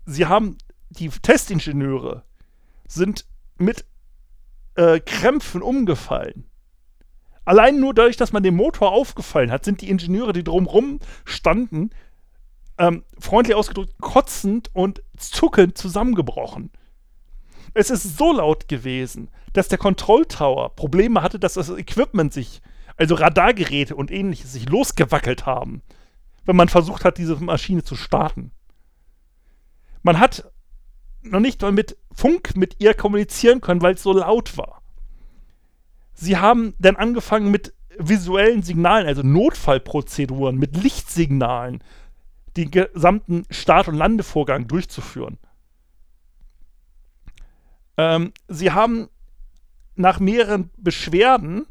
sie 0.05 0.25
haben, 0.25 0.57
die 0.89 1.09
Testingenieure 1.09 2.23
sind 2.87 3.25
mit 3.57 3.85
äh, 4.75 4.99
Krämpfen 4.99 5.61
umgefallen. 5.61 6.45
Allein 7.45 7.79
nur 7.79 7.93
dadurch, 7.93 8.17
dass 8.17 8.33
man 8.33 8.43
den 8.43 8.55
Motor 8.55 8.91
aufgefallen 8.91 9.51
hat, 9.51 9.65
sind 9.65 9.81
die 9.81 9.89
Ingenieure, 9.89 10.33
die 10.33 10.43
drumrum 10.43 10.99
standen, 11.25 11.89
ähm, 12.77 13.03
freundlich 13.19 13.55
ausgedrückt, 13.55 13.93
kotzend 13.99 14.69
und 14.73 15.01
zuckend 15.17 15.77
zusammengebrochen. 15.77 16.71
Es 17.73 17.89
ist 17.89 18.17
so 18.17 18.33
laut 18.33 18.67
gewesen, 18.67 19.29
dass 19.53 19.69
der 19.69 19.77
Control 19.77 20.25
Tower 20.25 20.75
Probleme 20.75 21.21
hatte, 21.21 21.39
dass 21.39 21.53
das 21.53 21.69
Equipment 21.69 22.33
sich, 22.33 22.61
also 22.97 23.15
Radargeräte 23.15 23.95
und 23.95 24.11
ähnliches, 24.11 24.51
sich 24.51 24.67
losgewackelt 24.69 25.45
haben, 25.45 25.81
wenn 26.45 26.55
man 26.55 26.69
versucht 26.69 27.05
hat, 27.05 27.17
diese 27.17 27.35
Maschine 27.37 27.83
zu 27.83 27.95
starten. 27.95 28.51
Man 30.03 30.19
hat 30.19 30.51
noch 31.21 31.39
nicht 31.39 31.61
mal 31.61 31.71
mit 31.71 31.97
Funk 32.13 32.55
mit 32.55 32.77
ihr 32.79 32.93
kommunizieren 32.93 33.61
können, 33.61 33.81
weil 33.81 33.95
es 33.95 34.03
so 34.03 34.13
laut 34.13 34.57
war. 34.57 34.81
Sie 36.13 36.37
haben 36.37 36.73
dann 36.79 36.95
angefangen 36.95 37.51
mit 37.51 37.73
visuellen 37.97 38.63
Signalen, 38.63 39.07
also 39.07 39.21
Notfallprozeduren, 39.21 40.57
mit 40.57 40.75
Lichtsignalen, 40.75 41.83
den 42.57 42.71
gesamten 42.71 43.45
Start- 43.49 43.87
und 43.87 43.95
Landevorgang 43.95 44.67
durchzuführen. 44.67 45.37
Ähm, 47.97 48.33
sie 48.47 48.71
haben 48.71 49.09
nach 49.95 50.19
mehreren 50.19 50.69
Beschwerden 50.77 51.65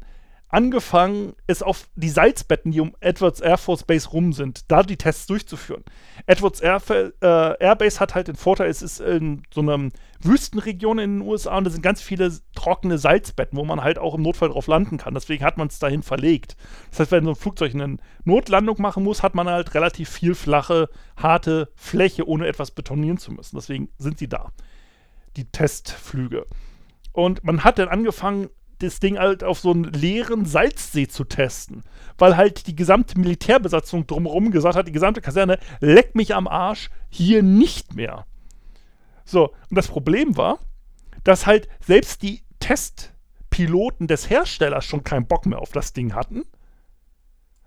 angefangen, 0.51 1.33
es 1.47 1.63
auf 1.63 1.87
die 1.95 2.09
Salzbetten, 2.09 2.71
die 2.71 2.81
um 2.81 2.95
Edwards 2.99 3.39
Air 3.39 3.57
Force 3.57 3.83
Base 3.83 4.09
rum 4.09 4.33
sind, 4.33 4.69
da 4.69 4.83
die 4.83 4.97
Tests 4.97 5.25
durchzuführen. 5.27 5.83
Edwards 6.25 6.59
Air, 6.59 6.81
äh, 6.89 7.63
Air 7.63 7.75
Base 7.75 7.99
hat 7.99 8.15
halt 8.15 8.27
den 8.27 8.35
Vorteil, 8.35 8.69
es 8.69 8.81
ist 8.81 8.99
in 8.99 9.43
so 9.53 9.61
einer 9.61 9.89
Wüstenregion 10.19 10.99
in 10.99 11.19
den 11.19 11.27
USA 11.27 11.57
und 11.57 11.63
da 11.63 11.71
sind 11.71 11.81
ganz 11.81 12.01
viele 12.01 12.31
trockene 12.53 12.97
Salzbetten, 12.97 13.57
wo 13.57 13.63
man 13.63 13.81
halt 13.81 13.97
auch 13.97 14.13
im 14.13 14.21
Notfall 14.21 14.49
drauf 14.49 14.67
landen 14.67 14.97
kann. 14.97 15.13
Deswegen 15.13 15.43
hat 15.43 15.57
man 15.57 15.67
es 15.67 15.79
dahin 15.79 16.03
verlegt. 16.03 16.57
Das 16.89 16.99
heißt, 16.99 17.11
wenn 17.11 17.23
so 17.23 17.31
ein 17.31 17.35
Flugzeug 17.35 17.73
eine 17.73 17.97
Notlandung 18.25 18.81
machen 18.81 19.03
muss, 19.03 19.23
hat 19.23 19.35
man 19.35 19.47
halt 19.47 19.73
relativ 19.73 20.09
viel 20.09 20.35
flache, 20.35 20.89
harte 21.15 21.71
Fläche, 21.75 22.27
ohne 22.27 22.47
etwas 22.47 22.71
betonieren 22.71 23.17
zu 23.17 23.31
müssen. 23.31 23.55
Deswegen 23.55 23.89
sind 23.97 24.19
sie 24.19 24.27
da. 24.27 24.51
Die 25.37 25.45
Testflüge. 25.45 26.45
Und 27.13 27.43
man 27.43 27.63
hat 27.63 27.79
dann 27.79 27.87
angefangen, 27.87 28.49
das 28.81 28.99
Ding 28.99 29.17
halt 29.17 29.43
auf 29.43 29.59
so 29.59 29.71
einen 29.71 29.85
leeren 29.85 30.45
Salzsee 30.45 31.07
zu 31.07 31.23
testen. 31.23 31.83
Weil 32.17 32.37
halt 32.37 32.67
die 32.67 32.75
gesamte 32.75 33.19
Militärbesatzung 33.19 34.07
drumherum 34.07 34.51
gesagt 34.51 34.75
hat, 34.75 34.87
die 34.87 34.91
gesamte 34.91 35.21
Kaserne, 35.21 35.59
leck 35.79 36.15
mich 36.15 36.35
am 36.35 36.47
Arsch, 36.47 36.89
hier 37.09 37.43
nicht 37.43 37.95
mehr. 37.95 38.25
So, 39.25 39.53
und 39.69 39.77
das 39.77 39.87
Problem 39.87 40.37
war, 40.37 40.59
dass 41.23 41.45
halt 41.45 41.67
selbst 41.79 42.21
die 42.21 42.43
Testpiloten 42.59 44.07
des 44.07 44.29
Herstellers 44.29 44.85
schon 44.85 45.03
keinen 45.03 45.27
Bock 45.27 45.45
mehr 45.45 45.59
auf 45.59 45.71
das 45.71 45.93
Ding 45.93 46.13
hatten. 46.15 46.43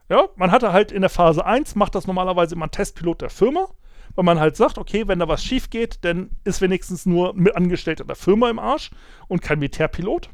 Ja, 0.09 0.29
man 0.37 0.50
hatte 0.50 0.72
halt 0.72 0.92
in 0.92 1.00
der 1.00 1.11
Phase 1.11 1.44
1, 1.46 1.77
macht 1.77 1.94
das 1.94 2.07
normalerweise 2.07 2.55
immer 2.55 2.66
ein 2.66 2.70
Testpilot 2.70 3.22
der 3.22 3.31
Firma, 3.31 3.68
weil 4.14 4.24
man 4.24 4.38
halt 4.38 4.57
sagt, 4.57 4.77
okay, 4.79 5.09
wenn 5.09 5.18
da 5.18 5.29
was 5.29 5.42
schief 5.42 5.70
geht, 5.70 6.05
dann 6.05 6.31
ist 6.44 6.61
wenigstens 6.61 7.07
nur 7.07 7.35
mit 7.35 7.57
Angestellter 7.57 8.05
der 8.05 8.16
Firma 8.16 8.50
im 8.50 8.59
Arsch 8.59 8.90
und 9.29 9.40
kein 9.40 9.59
Militärpilot. 9.59 10.29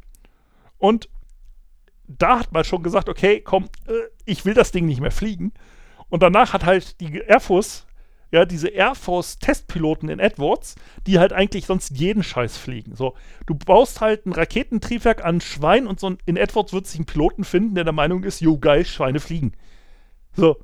Und 0.80 1.08
da 2.08 2.40
hat 2.40 2.52
man 2.52 2.64
schon 2.64 2.82
gesagt, 2.82 3.08
okay, 3.08 3.40
komm, 3.40 3.66
äh, 3.86 3.92
ich 4.24 4.44
will 4.44 4.54
das 4.54 4.72
Ding 4.72 4.86
nicht 4.86 5.00
mehr 5.00 5.12
fliegen. 5.12 5.52
Und 6.08 6.24
danach 6.24 6.52
hat 6.52 6.64
halt 6.64 7.00
die 7.00 7.18
Air 7.18 7.38
Force, 7.38 7.86
ja, 8.32 8.44
diese 8.44 8.68
Air 8.68 8.94
Force 8.94 9.38
Testpiloten 9.38 10.08
in 10.08 10.18
Edwards, 10.18 10.74
die 11.06 11.18
halt 11.18 11.32
eigentlich 11.32 11.66
sonst 11.66 11.90
jeden 11.90 12.22
Scheiß 12.22 12.56
fliegen. 12.56 12.96
So, 12.96 13.14
du 13.46 13.54
baust 13.54 14.00
halt 14.00 14.26
ein 14.26 14.32
Raketentriebwerk 14.32 15.24
an 15.24 15.40
Schwein 15.40 15.86
und 15.86 16.00
so 16.00 16.16
in 16.26 16.36
Edwards 16.36 16.72
wird 16.72 16.86
sich 16.86 16.98
ein 16.98 17.06
Piloten 17.06 17.44
finden, 17.44 17.74
der 17.74 17.84
der 17.84 17.92
Meinung 17.92 18.24
ist, 18.24 18.40
jo, 18.40 18.58
geil, 18.58 18.84
Schweine 18.84 19.20
fliegen. 19.20 19.52
So. 20.34 20.56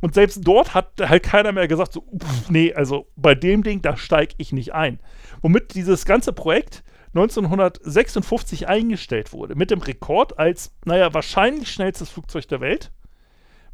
Und 0.00 0.14
selbst 0.14 0.40
dort 0.42 0.74
hat 0.74 0.92
halt 1.00 1.24
keiner 1.24 1.52
mehr 1.52 1.68
gesagt, 1.68 1.92
so, 1.92 2.02
pff, 2.02 2.50
nee, 2.50 2.72
also 2.72 3.08
bei 3.16 3.34
dem 3.34 3.62
Ding, 3.64 3.82
da 3.82 3.96
steige 3.96 4.34
ich 4.38 4.52
nicht 4.52 4.72
ein. 4.72 5.00
Womit 5.42 5.74
dieses 5.74 6.04
ganze 6.04 6.32
Projekt 6.32 6.84
1956 7.14 8.68
eingestellt 8.68 9.32
wurde. 9.32 9.54
Mit 9.54 9.70
dem 9.70 9.80
Rekord 9.80 10.38
als, 10.38 10.72
naja, 10.84 11.14
wahrscheinlich 11.14 11.70
schnellstes 11.70 12.10
Flugzeug 12.10 12.46
der 12.48 12.60
Welt. 12.60 12.92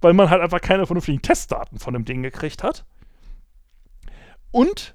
Weil 0.00 0.12
man 0.12 0.30
halt 0.30 0.42
einfach 0.42 0.60
keine 0.60 0.86
vernünftigen 0.86 1.22
Testdaten 1.22 1.78
von 1.78 1.94
dem 1.94 2.04
Ding 2.04 2.22
gekriegt 2.22 2.62
hat. 2.62 2.84
Und 4.50 4.94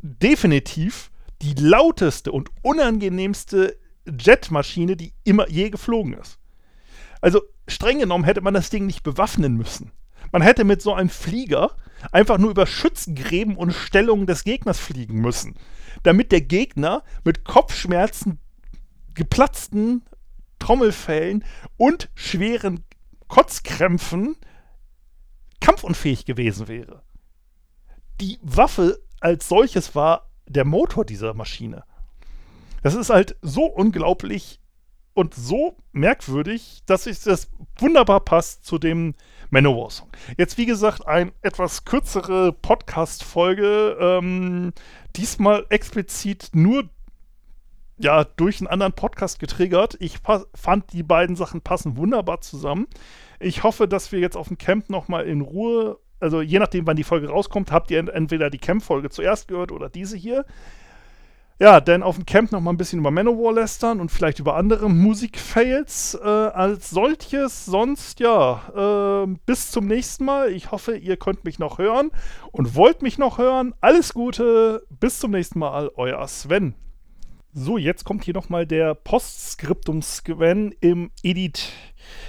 definitiv 0.00 1.10
die 1.42 1.54
lauteste 1.54 2.32
und 2.32 2.50
unangenehmste 2.62 3.76
Jetmaschine, 4.06 4.96
die 4.96 5.12
immer 5.24 5.48
je 5.48 5.70
geflogen 5.70 6.14
ist. 6.14 6.38
Also 7.20 7.42
streng 7.68 7.98
genommen 7.98 8.24
hätte 8.24 8.40
man 8.40 8.54
das 8.54 8.70
Ding 8.70 8.86
nicht 8.86 9.02
bewaffnen 9.02 9.56
müssen. 9.56 9.92
Man 10.32 10.42
hätte 10.42 10.64
mit 10.64 10.82
so 10.82 10.94
einem 10.94 11.08
Flieger 11.08 11.76
einfach 12.12 12.38
nur 12.38 12.50
über 12.50 12.66
Schützengräben 12.66 13.56
und 13.56 13.72
Stellungen 13.72 14.26
des 14.26 14.44
Gegners 14.44 14.78
fliegen 14.78 15.20
müssen 15.20 15.56
damit 16.02 16.32
der 16.32 16.40
Gegner 16.40 17.02
mit 17.24 17.44
Kopfschmerzen, 17.44 18.38
geplatzten 19.14 20.04
Trommelfällen 20.58 21.44
und 21.76 22.10
schweren 22.14 22.84
Kotzkrämpfen 23.28 24.36
kampfunfähig 25.60 26.24
gewesen 26.24 26.68
wäre. 26.68 27.02
Die 28.20 28.38
Waffe 28.42 29.02
als 29.20 29.48
solches 29.48 29.94
war 29.94 30.30
der 30.46 30.64
Motor 30.64 31.04
dieser 31.04 31.34
Maschine. 31.34 31.84
Das 32.82 32.94
ist 32.94 33.10
halt 33.10 33.36
so 33.42 33.64
unglaublich 33.64 34.60
und 35.16 35.34
so 35.34 35.76
merkwürdig, 35.92 36.82
dass 36.84 37.06
es 37.06 37.22
das 37.22 37.50
wunderbar 37.78 38.20
passt 38.20 38.66
zu 38.66 38.78
dem 38.78 39.14
Manowar-Song. 39.48 40.08
Jetzt, 40.36 40.58
wie 40.58 40.66
gesagt, 40.66 41.06
eine 41.06 41.32
etwas 41.40 41.86
kürzere 41.86 42.52
Podcast-Folge. 42.52 43.96
Ähm, 43.98 44.74
diesmal 45.16 45.64
explizit 45.70 46.50
nur 46.52 46.90
ja, 47.98 48.24
durch 48.24 48.60
einen 48.60 48.66
anderen 48.66 48.92
Podcast 48.92 49.38
getriggert. 49.38 49.96
Ich 50.00 50.18
fand, 50.52 50.92
die 50.92 51.02
beiden 51.02 51.34
Sachen 51.34 51.62
passen 51.62 51.96
wunderbar 51.96 52.42
zusammen. 52.42 52.86
Ich 53.40 53.62
hoffe, 53.62 53.88
dass 53.88 54.12
wir 54.12 54.18
jetzt 54.18 54.36
auf 54.36 54.48
dem 54.48 54.58
Camp 54.58 54.90
nochmal 54.90 55.26
in 55.26 55.40
Ruhe, 55.40 55.98
also 56.20 56.42
je 56.42 56.58
nachdem, 56.58 56.86
wann 56.86 56.96
die 56.96 57.04
Folge 57.04 57.30
rauskommt, 57.30 57.72
habt 57.72 57.90
ihr 57.90 58.06
entweder 58.12 58.50
die 58.50 58.58
Camp-Folge 58.58 59.08
zuerst 59.08 59.48
gehört 59.48 59.72
oder 59.72 59.88
diese 59.88 60.18
hier. 60.18 60.44
Ja, 61.58 61.80
denn 61.80 62.02
auf 62.02 62.16
dem 62.16 62.26
Camp 62.26 62.52
noch 62.52 62.60
mal 62.60 62.70
ein 62.70 62.76
bisschen 62.76 62.98
über 62.98 63.10
Manowar 63.10 63.54
lästern 63.54 63.98
und 64.00 64.10
vielleicht 64.10 64.40
über 64.40 64.56
andere 64.56 64.90
Musik-Fails 64.90 66.18
äh, 66.22 66.26
als 66.26 66.90
solches. 66.90 67.64
Sonst, 67.64 68.20
ja, 68.20 69.24
äh, 69.24 69.26
bis 69.46 69.70
zum 69.70 69.86
nächsten 69.86 70.26
Mal. 70.26 70.52
Ich 70.52 70.70
hoffe, 70.70 70.98
ihr 70.98 71.16
könnt 71.16 71.46
mich 71.46 71.58
noch 71.58 71.78
hören 71.78 72.10
und 72.52 72.74
wollt 72.74 73.00
mich 73.00 73.16
noch 73.16 73.38
hören. 73.38 73.74
Alles 73.80 74.12
Gute, 74.12 74.86
bis 74.90 75.18
zum 75.18 75.30
nächsten 75.30 75.58
Mal, 75.58 75.90
euer 75.96 76.28
Sven. 76.28 76.74
So, 77.54 77.78
jetzt 77.78 78.04
kommt 78.04 78.24
hier 78.24 78.34
nochmal 78.34 78.66
der 78.66 78.94
Postskriptum 78.94 80.02
Sven 80.02 80.74
im 80.80 81.10
Edit. 81.22 81.72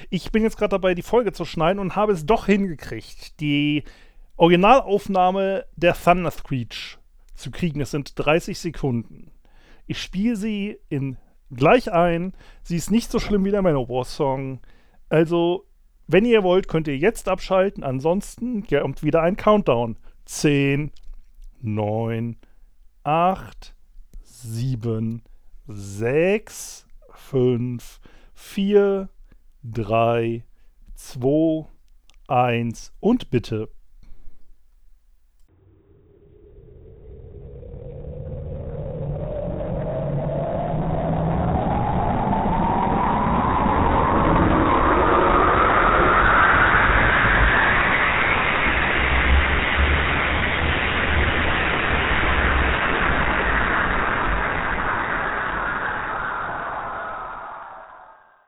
Ich 0.10 0.32
bin 0.32 0.44
jetzt 0.44 0.58
gerade 0.58 0.70
dabei, 0.70 0.96
die 0.96 1.02
Folge 1.02 1.34
zu 1.34 1.44
schneiden 1.44 1.80
und 1.80 1.98
habe 1.98 2.14
es 2.14 2.26
doch 2.26 2.46
hingekriegt. 2.46 3.42
Die 3.42 3.84
Originalaufnahme 4.38 5.66
der 5.76 5.96
Thunder 6.02 6.32
Screech 6.32 6.97
zu 7.38 7.52
kriegen. 7.52 7.80
Es 7.82 7.92
sind 7.92 8.14
30 8.16 8.60
Sekunden. 8.60 9.32
Ich 9.86 10.02
spiele 10.02 10.36
sie 10.36 10.78
in 10.90 11.18
gleich 11.52 11.92
ein. 11.92 12.34
Sie 12.64 12.76
ist 12.76 12.92
nicht 12.92 13.10
so 13.12 13.20
schlimm 13.20 13.46
wie 13.46 13.52
der 13.52 13.62
Manowar-Song. 13.62 14.60
Also, 15.10 15.66
wenn 16.08 16.26
ihr 16.26 16.44
wollt, 16.44 16.68
könnt 16.68 16.88
ihr 16.88 16.98
jetzt 16.98 17.30
abschalten. 17.30 17.84
Ansonsten 17.84 18.66
kommt 18.68 19.04
wieder 19.04 19.22
ein 19.22 19.38
Countdown. 19.38 19.98
10, 20.26 20.92
9, 21.62 22.38
8, 23.04 23.76
7, 24.24 25.22
6, 25.68 26.88
5, 27.14 28.00
4, 28.34 29.10
3, 29.64 30.44
2, 30.96 31.66
1 32.28 32.94
und 33.00 33.30
bitte 33.30 33.70